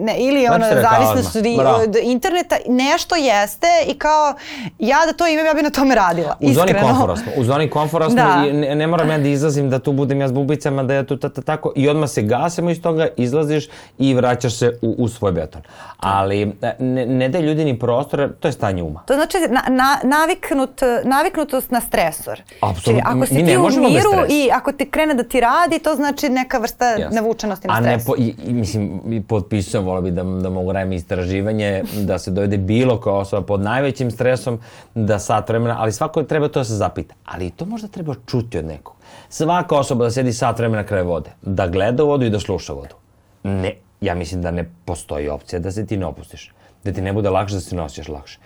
[0.00, 4.34] ne, ili ono zavisnost od, interneta, nešto jeste i kao
[4.78, 6.36] ja da to imam, ja bi na tome radila.
[6.40, 8.44] U zoni komfora smo, u zoni komfora smo Da.
[8.48, 11.04] i ne, ne moram ja da izlazim da tu budem ja s bubicama, da ja
[11.04, 14.94] tu ta, ta, tako i odmah se gasimo iz toga, izlaziš i vraćaš se u,
[14.98, 15.62] u svoj beton.
[15.96, 19.02] Ali e, ne, ne da ljudi ni prostora, to je stanje uma.
[19.06, 22.42] To znači na, na, naviknut, naviknutost na stresor.
[22.60, 23.02] Apsolutno.
[23.02, 24.26] Znači, ako si Mi ti ne možemo bez stresa.
[24.28, 27.14] i ako ti krene da ti radi, to znači neka vrsta Jasno.
[27.48, 28.06] Navučenosti na A stres.
[28.06, 32.30] ne, po, i, i, mislim, potpisujem, volio bi da, da mogu raditi istraživanje, da se
[32.30, 34.58] dovede bilo kao osoba pod najvećim stresom,
[34.94, 37.14] da sat vremena, ali svako treba to da se zapita.
[37.24, 38.94] Ali to možda treba čuti od nekog.
[39.28, 42.94] Svaka osoba da sedi sat vremena kraj vode, da gleda vodu i da sluša vodu.
[43.42, 46.52] Ne, ja mislim da ne postoji opcija da se ti ne opustiš.
[46.84, 48.38] Da ti ne bude lakše, da se ne osjećaš lakše.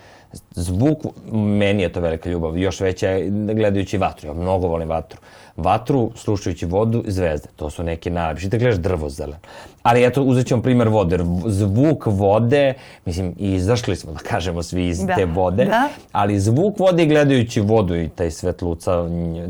[0.51, 0.97] Zvuk,
[1.31, 4.29] meni je to velika ljubav, još veća je gledajući vatru.
[4.29, 5.19] Ja mnogo volim vatru.
[5.57, 7.47] Vatru, slušajući vodu, zvezde.
[7.55, 8.47] To su neke najlepše.
[8.47, 9.37] Da gledaš drvo zeleno.
[9.83, 11.17] Ali eto, uzet ćemo primer vode.
[11.45, 12.73] Zvuk vode,
[13.05, 15.65] mislim, i izašli smo, da kažemo, svi iz Da, te vode.
[15.65, 15.89] da.
[16.11, 19.05] Ali zvuk vode i gledajući vodu i taj svetluca,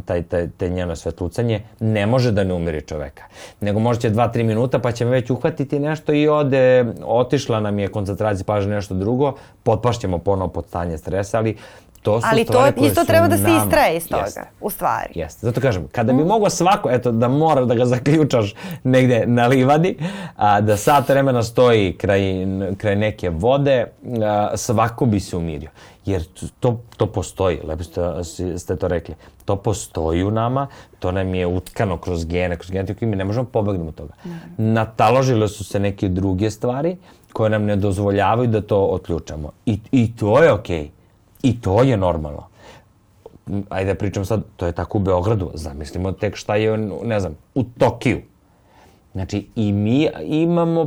[0.05, 3.23] taj, taj, taj njeno svetlucanje, ne može da ne umiri čoveka.
[3.61, 7.59] Nego može će dva, tri minuta pa će me već uhvatiti nešto i ode, otišla
[7.59, 11.57] nam je koncentracija pažnje nešto drugo, potpašćemo ponovo pod stanje stresa, ali
[12.03, 14.41] to su Ali to isto treba da se istraje iz toga, Jeste.
[14.61, 15.11] u stvari.
[15.15, 15.45] Jeste.
[15.45, 19.97] Zato kažem, kada bi mogao svako, eto, da mora da ga zaključaš negde na livadi,
[20.35, 22.21] a, da sat vremena stoji kraj,
[22.77, 23.85] kraj neke vode,
[24.23, 25.69] a, svako bi se umirio.
[26.05, 26.23] Jer
[26.59, 28.01] to, to postoji, lepo ste,
[28.57, 29.15] ste to rekli.
[29.45, 30.67] To postoji u nama,
[30.99, 34.13] to nam je utkano kroz gene, kroz genetiku i mi ne možemo pobegnemo od toga.
[34.57, 36.97] Nataložile su se neke druge stvari
[37.33, 39.51] koje nam ne dozvoljavaju da to otključamo.
[39.65, 40.83] I, i to je okej.
[40.83, 41.02] Okay.
[41.43, 42.53] I to je normalno
[43.69, 47.35] ajde da pričam sad, to je tako u Beogradu, zamislimo tek šta je, ne znam,
[47.55, 48.21] u Tokiju.
[49.13, 50.85] Znači, i mi imamo,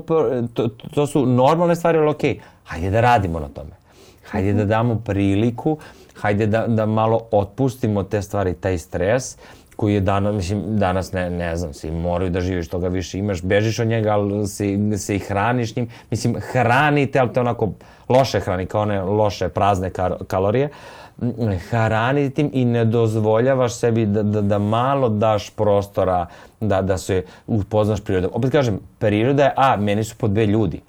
[0.55, 3.71] to, to su normalne stvari, ali okej, okay, hajde da radimo na tome.
[4.25, 5.79] Hajde da damo priliku,
[6.15, 9.37] hajde da, da malo otpustimo te stvari, taj stres,
[9.77, 13.43] koji je danas, mislim, danas ne, ne znam, svi moraju da živiš, toga više imaš,
[13.43, 15.89] bežiš od njega, ali se, se i hraniš njim.
[16.11, 17.73] Mislim, hranite, ali te onako
[18.09, 20.69] loše hrani, kao one loše, prazne kar, kalorije.
[21.71, 26.27] Hraniti tim i ne dozvoljavaš sebi da, da, da malo daš prostora
[26.61, 28.31] da, da se upoznaš prirodom.
[28.35, 30.81] Opet kažem, priroda je, a, meni su po dve ljudi.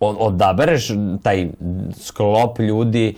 [0.00, 0.90] Od, odabereš
[1.22, 1.48] taj
[2.00, 3.16] sklop ljudi,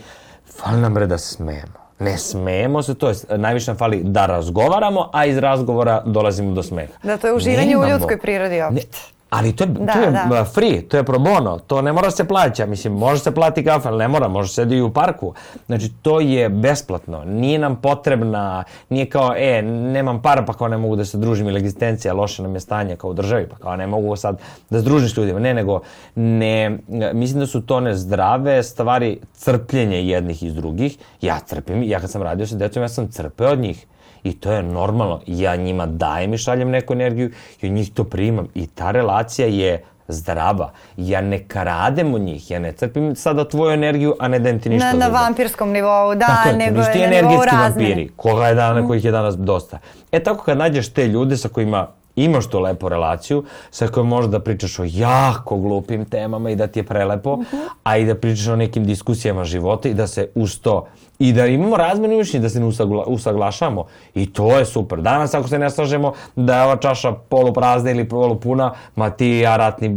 [0.57, 1.86] fali nam bre da se smejemo.
[1.99, 6.63] Ne smejemo se, to je najviše nam fali da razgovaramo, a iz razgovora dolazimo do
[6.63, 6.93] smeha.
[7.03, 8.75] Da, to je uživanje u ljudskoj prirodi opet.
[8.75, 10.45] Ne, ali to je, da, to je da.
[10.45, 13.89] free, to je pro bono, to ne mora se plaća, mislim, može se plati kafa,
[13.89, 15.33] ali ne mora, može sedi i u parku.
[15.65, 20.77] Znači, to je besplatno, nije nam potrebna, nije kao, e, nemam para pa kao ne
[20.77, 23.75] mogu da se družim ili egzistencija, loše nam je stanje kao u državi, pa kao
[23.75, 25.79] ne mogu sad da se družim s ljudima, ne, nego,
[26.15, 26.77] ne,
[27.13, 32.21] mislim da su to nezdrave stvari, crpljenje jednih iz drugih, ja crpim, ja kad sam
[32.21, 33.85] radio sa decom, ja sam crpeo od njih,
[34.23, 35.21] I to je normalno.
[35.27, 38.47] Ja njima dajem i šaljem neku energiju i od njih to primam.
[38.55, 40.71] I ta relacija je zdrava.
[40.97, 44.69] Ja ne kradem od njih, ja ne crpim sada tvoju energiju, a ne dajem ti
[44.69, 47.89] ništa Na, na vampirskom nivou, da, tako je, nego je na energetski razmene.
[47.89, 49.79] vampiri, koga je dana, kojih je danas dosta.
[50.11, 54.31] E tako kad nađeš te ljude sa kojima imaš tu lepu relaciju, sa kojom možeš
[54.31, 57.67] da pričaš o jako glupim temama i da ti je prelepo, uh -huh.
[57.83, 60.87] a i da pričaš o nekim diskusijama života i da se uz to
[61.19, 63.85] i da imamo razmenu mišljenja, da se ne usagla, usaglašamo.
[64.15, 65.01] I to je super.
[65.01, 69.57] Danas ako se ne slažemo da je ova čaša poluprazna ili polupuna, ma ti ja
[69.57, 69.87] ratni,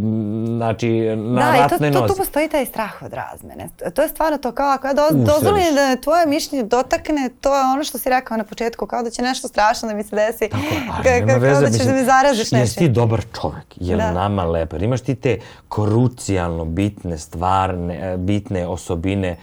[0.57, 2.09] znači na da, ratnoj i to, nozi.
[2.09, 3.69] to, tu postoji taj strah od razmene.
[3.95, 7.65] To je stvarno to kao ako ja do, dozvolim da tvoje mišljenje dotakne, to je
[7.75, 10.49] ono što si rekao na početku, kao da će nešto strašno da mi se desi.
[10.49, 10.63] Tako,
[10.97, 11.53] ali ka, nema ka, veze.
[11.53, 12.57] Kao da ćeš da mi zaraziš nešto.
[12.57, 14.13] Jesi ti dobar čovek, je li Da.
[14.13, 14.77] nama lepo?
[14.77, 19.37] Imaš ti te krucijalno bitne, stvarne, bitne osobine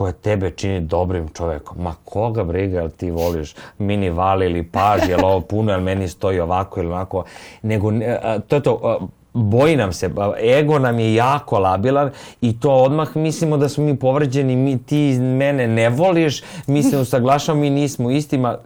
[0.00, 1.82] koje tebe čini dobrim čovekom.
[1.82, 6.08] Ma koga briga, jel ti voliš mini vali ili paž, jel ovo puno, jel meni
[6.08, 7.24] stoji ovako ili onako.
[7.62, 7.92] Nego,
[8.22, 8.96] a, to je to, a,
[9.32, 10.10] boji nam se,
[10.58, 15.18] ego nam je jako labilan i to odmah mislimo da smo mi povređeni, mi, ti
[15.20, 18.56] mene ne voliš, mi se usaglašamo, mi nismo istima,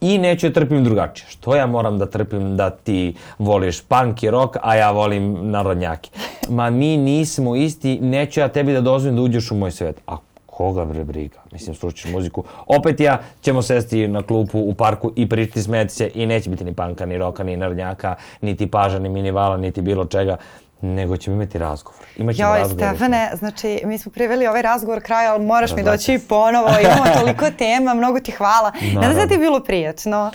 [0.00, 1.26] i neću da trpim drugačije.
[1.30, 6.10] Što ja moram da trpim da ti voliš punk i rock, a ja volim narodnjake.
[6.48, 10.00] Ma mi nismo isti, neću ja tebi da dozvolim da uđeš u moj svet.
[10.06, 10.16] A
[10.58, 11.38] koga bre briga?
[11.52, 12.44] Mislim, slušaš muziku.
[12.66, 16.64] Opet ja ćemo sesti na klupu u parku i pričati, smeti se i neće biti
[16.64, 20.36] ni panka, ni roka, ni narodnjaka, niti paža, ni minivala, niti bilo čega
[20.80, 22.02] nego ćemo imati razgovor.
[22.16, 22.88] Imaćemo Joj, razgovor.
[22.88, 27.04] Stefane, znači, mi smo priveli ovaj razgovor kraju, ali moraš mi Da, doći ponovo, imamo
[27.20, 28.72] toliko tema, mnogo ti hvala.
[28.94, 30.30] Nadam da ti je bilo prijatno.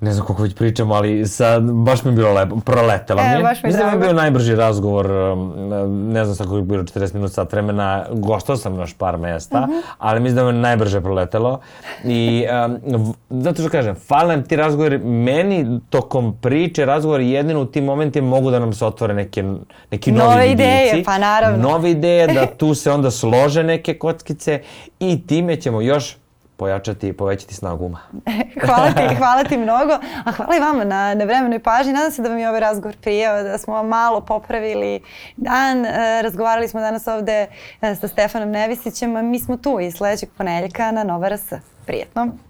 [0.00, 3.34] Ne znam koliko već pričamo, ali sad baš mi je bilo lepo, proletelo E, mi
[3.34, 3.42] je.
[3.42, 5.52] baš mi Mislim da je bio najbrži razgovor, um,
[6.08, 9.60] ne znam sa koliko je bilo 40 minuta sat vremena, gostao sam još par mesta,
[9.60, 9.72] Mhm.
[9.98, 11.60] ali mislim da mi je najbrže proletelo.
[12.04, 12.44] I
[12.88, 17.84] um, zato što kažem, fale nam ti razgovori, meni tokom priče, razgovori jedino u tim
[17.84, 19.44] momentima mogu da nam se otvore neke,
[19.90, 21.68] neki Nove novi ideje, vidici, pa naravno.
[21.68, 24.60] Nove ideje, da tu se onda slože neke kockice
[25.00, 26.16] i time ćemo još
[26.60, 28.00] pojačati i povećati snagu uma.
[28.66, 29.92] hvala ti, hvala ti mnogo,
[30.24, 31.92] a hvala i vama na, na vremenoj pažnji.
[31.92, 35.00] Nadam se da vam je ovaj razgovor prijao, da smo malo popravili
[35.36, 35.86] dan.
[35.86, 37.46] E, razgovarali smo danas ovde
[37.80, 41.52] e, sa Stefanom Nevisićem, mi smo tu i sledećeg ponedjeljka na Nova RS.
[41.86, 42.49] Prijetno.